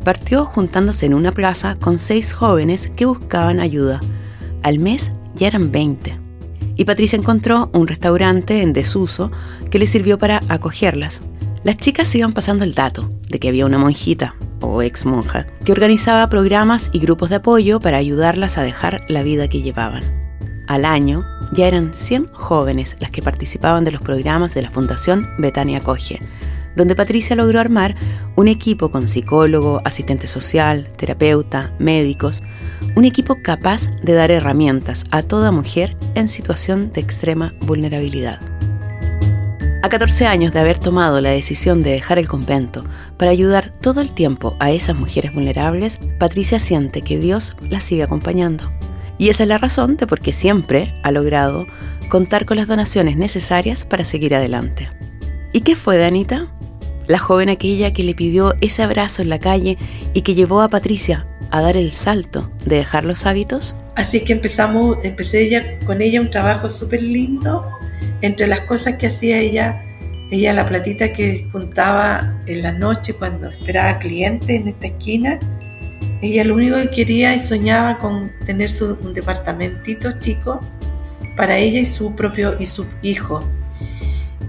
Partió 0.03 0.45
juntándose 0.45 1.08
en 1.08 1.15
una 1.15 1.32
plaza 1.32 1.75
con 1.79 1.97
seis 1.97 2.34
jóvenes 2.34 2.91
que 2.95 3.08
buscaban 3.08 3.60
ayuda. 3.60 3.99
Al 4.62 4.77
mes 4.77 5.12
ya 5.34 5.47
eran 5.47 5.71
20 5.71 6.19
y 6.75 6.86
Patricia 6.86 7.17
encontró 7.17 7.71
un 7.73 7.88
restaurante 7.88 8.62
en 8.62 8.73
desuso 8.73 9.32
que 9.71 9.79
le 9.79 9.88
sirvió 9.88 10.19
para 10.19 10.43
acogerlas. 10.49 11.23
Las 11.63 11.78
chicas 11.78 12.13
iban 12.13 12.34
pasando 12.34 12.65
el 12.65 12.73
dato 12.73 13.10
de 13.30 13.39
que 13.39 13.47
había 13.47 13.65
una 13.65 13.78
monjita, 13.78 14.36
o 14.60 14.82
ex 14.82 15.06
monja, 15.06 15.47
que 15.63 15.71
organizaba 15.71 16.28
programas 16.28 16.89
y 16.91 16.99
grupos 16.99 17.30
de 17.30 17.38
apoyo 17.38 17.80
para 17.80 17.97
ayudarlas 17.97 18.58
a 18.58 18.63
dejar 18.63 19.06
la 19.08 19.23
vida 19.23 19.47
que 19.47 19.62
llevaban. 19.62 20.04
Al 20.67 20.84
año, 20.84 21.23
ya 21.54 21.67
eran 21.67 21.93
100 21.93 22.34
jóvenes 22.34 22.97
las 22.99 23.12
que 23.12 23.21
participaban 23.21 23.86
de 23.86 23.91
los 23.91 24.02
programas 24.02 24.54
de 24.54 24.62
la 24.62 24.71
Fundación 24.71 25.30
Betania 25.38 25.80
Coge, 25.80 26.19
donde 26.76 26.97
Patricia 26.97 27.38
logró 27.38 27.62
armar 27.62 27.95
un 28.36 28.49
equipo 28.49 28.91
con 28.91 29.08
psicólogo, 29.08 29.82
asistente 29.86 30.28
social, 30.28 30.89
terapeuta, 30.97 31.71
médicos, 31.80 32.43
un 32.97 33.06
equipo 33.06 33.38
capaz 33.41 33.89
de 34.04 34.13
dar 34.13 34.32
herramientas 34.32 35.06
a 35.12 35.21
toda 35.21 35.52
mujer 35.52 35.95
en 36.15 36.28
situación 36.28 36.91
de 36.91 36.99
extrema 36.99 37.54
vulnerabilidad. 37.62 38.53
A 39.84 39.89
14 39.89 40.28
años 40.28 40.54
de 40.54 40.62
haber 40.62 40.80
tomado 40.80 41.19
la 41.19 41.32
decisión 41.32 41.84
de 41.84 41.91
dejar 41.91 42.17
el 42.17 42.30
convento 42.30 42.86
para 43.17 43.32
ayudar 43.32 43.69
todo 43.82 44.00
el 44.00 44.12
tiempo 44.12 44.56
a 44.62 44.72
esas 44.72 44.96
mujeres 44.96 45.34
vulnerables, 45.34 46.00
Patricia 46.19 46.58
siente 46.58 47.02
que 47.02 47.19
Dios 47.19 47.54
la 47.67 47.82
sigue 47.82 48.04
acompañando. 48.04 48.72
Y 49.17 49.28
esa 49.28 49.43
es 49.43 49.50
la 49.50 49.58
razón 49.58 49.98
de 49.98 50.08
por 50.08 50.22
qué 50.22 50.32
siempre 50.32 50.93
ha 51.04 51.12
logrado 51.12 51.67
contar 52.08 52.46
con 52.46 52.56
las 52.56 52.69
donaciones 52.69 53.17
necesarias 53.17 53.84
para 53.84 54.06
seguir 54.06 54.34
adelante. 54.34 54.88
¿Y 55.52 55.60
qué 55.60 55.76
fue 55.76 55.98
de 55.98 56.06
Anita? 56.06 56.48
La 57.06 57.19
joven 57.19 57.50
aquella 57.50 57.91
que 57.91 58.04
le 58.04 58.15
pidió 58.15 58.54
ese 58.62 58.84
abrazo 58.84 59.22
en 59.22 59.28
la 59.28 59.39
calle 59.39 59.78
y 60.13 60.22
que 60.22 60.34
llevó 60.34 60.62
a 60.62 60.69
Patricia 60.69 61.28
a 61.52 61.60
dar 61.60 61.76
el 61.76 61.91
salto 61.91 62.50
de 62.63 62.78
dejar 62.78 63.04
los 63.04 63.26
hábitos? 63.26 63.76
Así 63.98 64.24
que 64.24 64.32
empezamos, 64.32 65.00
empecé 65.04 65.43
ella, 65.43 65.78
con 65.86 66.02
ella 66.02 66.22
un 66.22 66.32
trabajo 66.32 66.69
súper 66.69 67.04
lindo. 67.04 67.69
Entre 68.22 68.48
las 68.48 68.62
cosas 68.62 68.96
que 68.98 69.08
hacía 69.08 69.39
ella, 69.39 69.84
ella 70.32 70.54
la 70.54 70.66
platita 70.66 71.12
que 71.12 71.48
juntaba 71.52 72.39
en 72.48 72.62
la 72.62 72.72
noche 72.72 73.13
cuando 73.13 73.50
esperaba 73.50 74.00
clientes 74.00 74.50
en 74.50 74.68
esta 74.68 74.88
esquina, 74.88 75.39
ella 76.22 76.44
lo 76.46 76.56
único 76.56 76.78
que 76.78 76.89
quería 76.89 77.36
y 77.36 77.39
soñaba 77.39 78.00
con 78.00 78.32
tener 78.46 78.70
su, 78.70 78.98
un 79.02 79.13
departamentito 79.13 80.12
chico 80.20 80.60
para 81.36 81.58
ella 81.58 81.80
y 81.80 81.86
su 81.86 82.16
propio 82.16 82.56
y 82.60 82.66
su 82.66 82.86
hijo. 83.02 83.42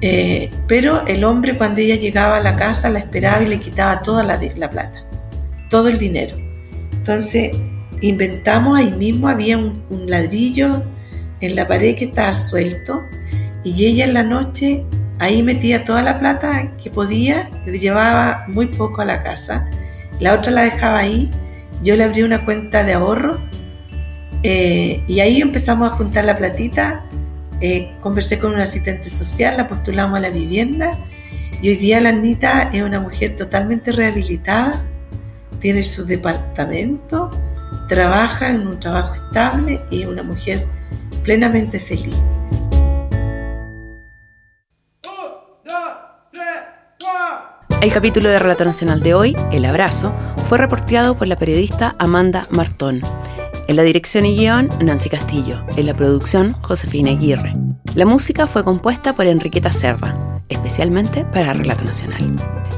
Eh, 0.00 0.50
pero 0.68 1.06
el 1.06 1.24
hombre 1.24 1.56
cuando 1.56 1.80
ella 1.80 1.96
llegaba 1.96 2.36
a 2.36 2.40
la 2.40 2.56
casa 2.56 2.90
la 2.90 2.98
esperaba 2.98 3.42
y 3.42 3.48
le 3.48 3.58
quitaba 3.58 4.02
toda 4.02 4.22
la, 4.22 4.38
la 4.56 4.70
plata, 4.70 5.04
todo 5.70 5.88
el 5.88 5.98
dinero. 5.98 6.36
Entonces 6.92 7.52
inventamos, 8.00 8.78
ahí 8.78 8.92
mismo 8.92 9.28
había 9.28 9.58
un, 9.58 9.82
ladrillo 10.06 10.84
en 11.40 11.56
la 11.56 11.66
pared 11.66 11.96
que 11.96 12.06
estaba 12.06 12.34
suelto 12.34 13.02
y 13.64 13.86
ella 13.86 14.04
en 14.04 14.14
la 14.14 14.22
noche 14.22 14.84
ahí 15.18 15.42
metía 15.42 15.84
toda 15.84 16.02
la 16.02 16.20
plata 16.20 16.72
que 16.82 16.90
podía, 16.90 17.50
le 17.64 17.78
llevaba 17.78 18.44
muy 18.48 18.66
poco 18.66 19.00
a 19.00 19.04
la 19.04 19.22
casa, 19.22 19.68
la 20.20 20.34
otra 20.34 20.52
la 20.52 20.62
dejaba 20.62 20.98
ahí, 20.98 21.30
yo 21.82 21.96
le 21.96 22.04
abrí 22.04 22.22
una 22.22 22.44
cuenta 22.44 22.84
de 22.84 22.92
ahorro 22.94 23.40
eh, 24.42 25.02
y 25.06 25.20
ahí 25.20 25.40
empezamos 25.40 25.90
a 25.90 25.96
juntar 25.96 26.26
la 26.26 26.36
platita, 26.36 27.06
eh, 27.62 27.92
conversé 28.00 28.38
con 28.38 28.52
un 28.52 28.60
asistente 28.60 29.08
social, 29.08 29.56
la 29.56 29.68
postulamos 29.68 30.18
a 30.18 30.20
la 30.20 30.28
vivienda. 30.28 30.98
Y 31.62 31.70
hoy 31.70 31.76
día 31.76 31.98
la 32.02 32.10
Anita 32.10 32.68
es 32.72 32.82
una 32.82 33.00
mujer 33.00 33.36
totalmente 33.36 33.90
rehabilitada, 33.90 34.84
tiene 35.60 35.82
su 35.82 36.04
departamento, 36.04 37.30
trabaja 37.88 38.50
en 38.50 38.66
un 38.66 38.78
trabajo 38.78 39.14
estable 39.14 39.80
y 39.90 40.02
es 40.02 40.08
una 40.08 40.22
mujer 40.22 40.66
plenamente 41.22 41.80
feliz. 41.80 42.16
El 47.84 47.92
capítulo 47.92 48.30
de 48.30 48.38
Relato 48.38 48.64
Nacional 48.64 49.02
de 49.02 49.12
hoy, 49.12 49.36
El 49.52 49.66
Abrazo, 49.66 50.10
fue 50.48 50.56
reporteado 50.56 51.18
por 51.18 51.28
la 51.28 51.36
periodista 51.36 51.94
Amanda 51.98 52.46
Martón. 52.48 53.02
En 53.68 53.76
la 53.76 53.82
dirección 53.82 54.24
y 54.24 54.34
guion, 54.34 54.70
Nancy 54.80 55.10
Castillo. 55.10 55.62
En 55.76 55.84
la 55.84 55.92
producción, 55.92 56.54
Josefina 56.62 57.10
Aguirre. 57.10 57.52
La 57.94 58.06
música 58.06 58.46
fue 58.46 58.64
compuesta 58.64 59.14
por 59.14 59.26
Enriqueta 59.26 59.70
Serra, 59.70 60.40
especialmente 60.48 61.26
para 61.26 61.52
Relato 61.52 61.84
Nacional. 61.84 62.22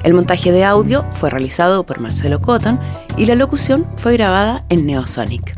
El 0.03 0.15
montaje 0.15 0.51
de 0.51 0.65
audio 0.65 1.07
fue 1.13 1.31
realizado 1.31 1.87
por 1.87 2.01
Marcelo 2.01 2.41
Cotton 2.41 2.81
y 3.17 3.27
la 3.27 3.37
locución 3.37 3.87
fue 3.99 4.15
grabada 4.15 4.65
en 4.71 4.87
Neosonic. 4.87 5.57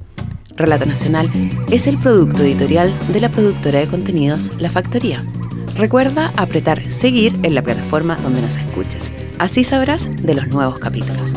Relato 0.57 0.85
Nacional 0.85 1.31
es 1.71 1.87
el 1.87 1.97
producto 1.97 2.43
editorial 2.43 2.93
de 3.15 3.21
la 3.21 3.31
productora 3.31 3.79
de 3.79 3.87
contenidos 3.87 4.51
La 4.59 4.71
Factoría. 4.71 5.25
Recuerda 5.75 6.35
apretar 6.37 6.91
seguir 6.91 7.35
en 7.45 7.55
la 7.55 7.63
plataforma 7.63 8.17
donde 8.17 8.43
nos 8.43 8.59
escuches. 8.59 9.11
Así 9.39 9.65
sabrás 9.65 10.09
de 10.23 10.35
los 10.35 10.49
nuevos 10.49 10.79
capítulos. 10.79 11.33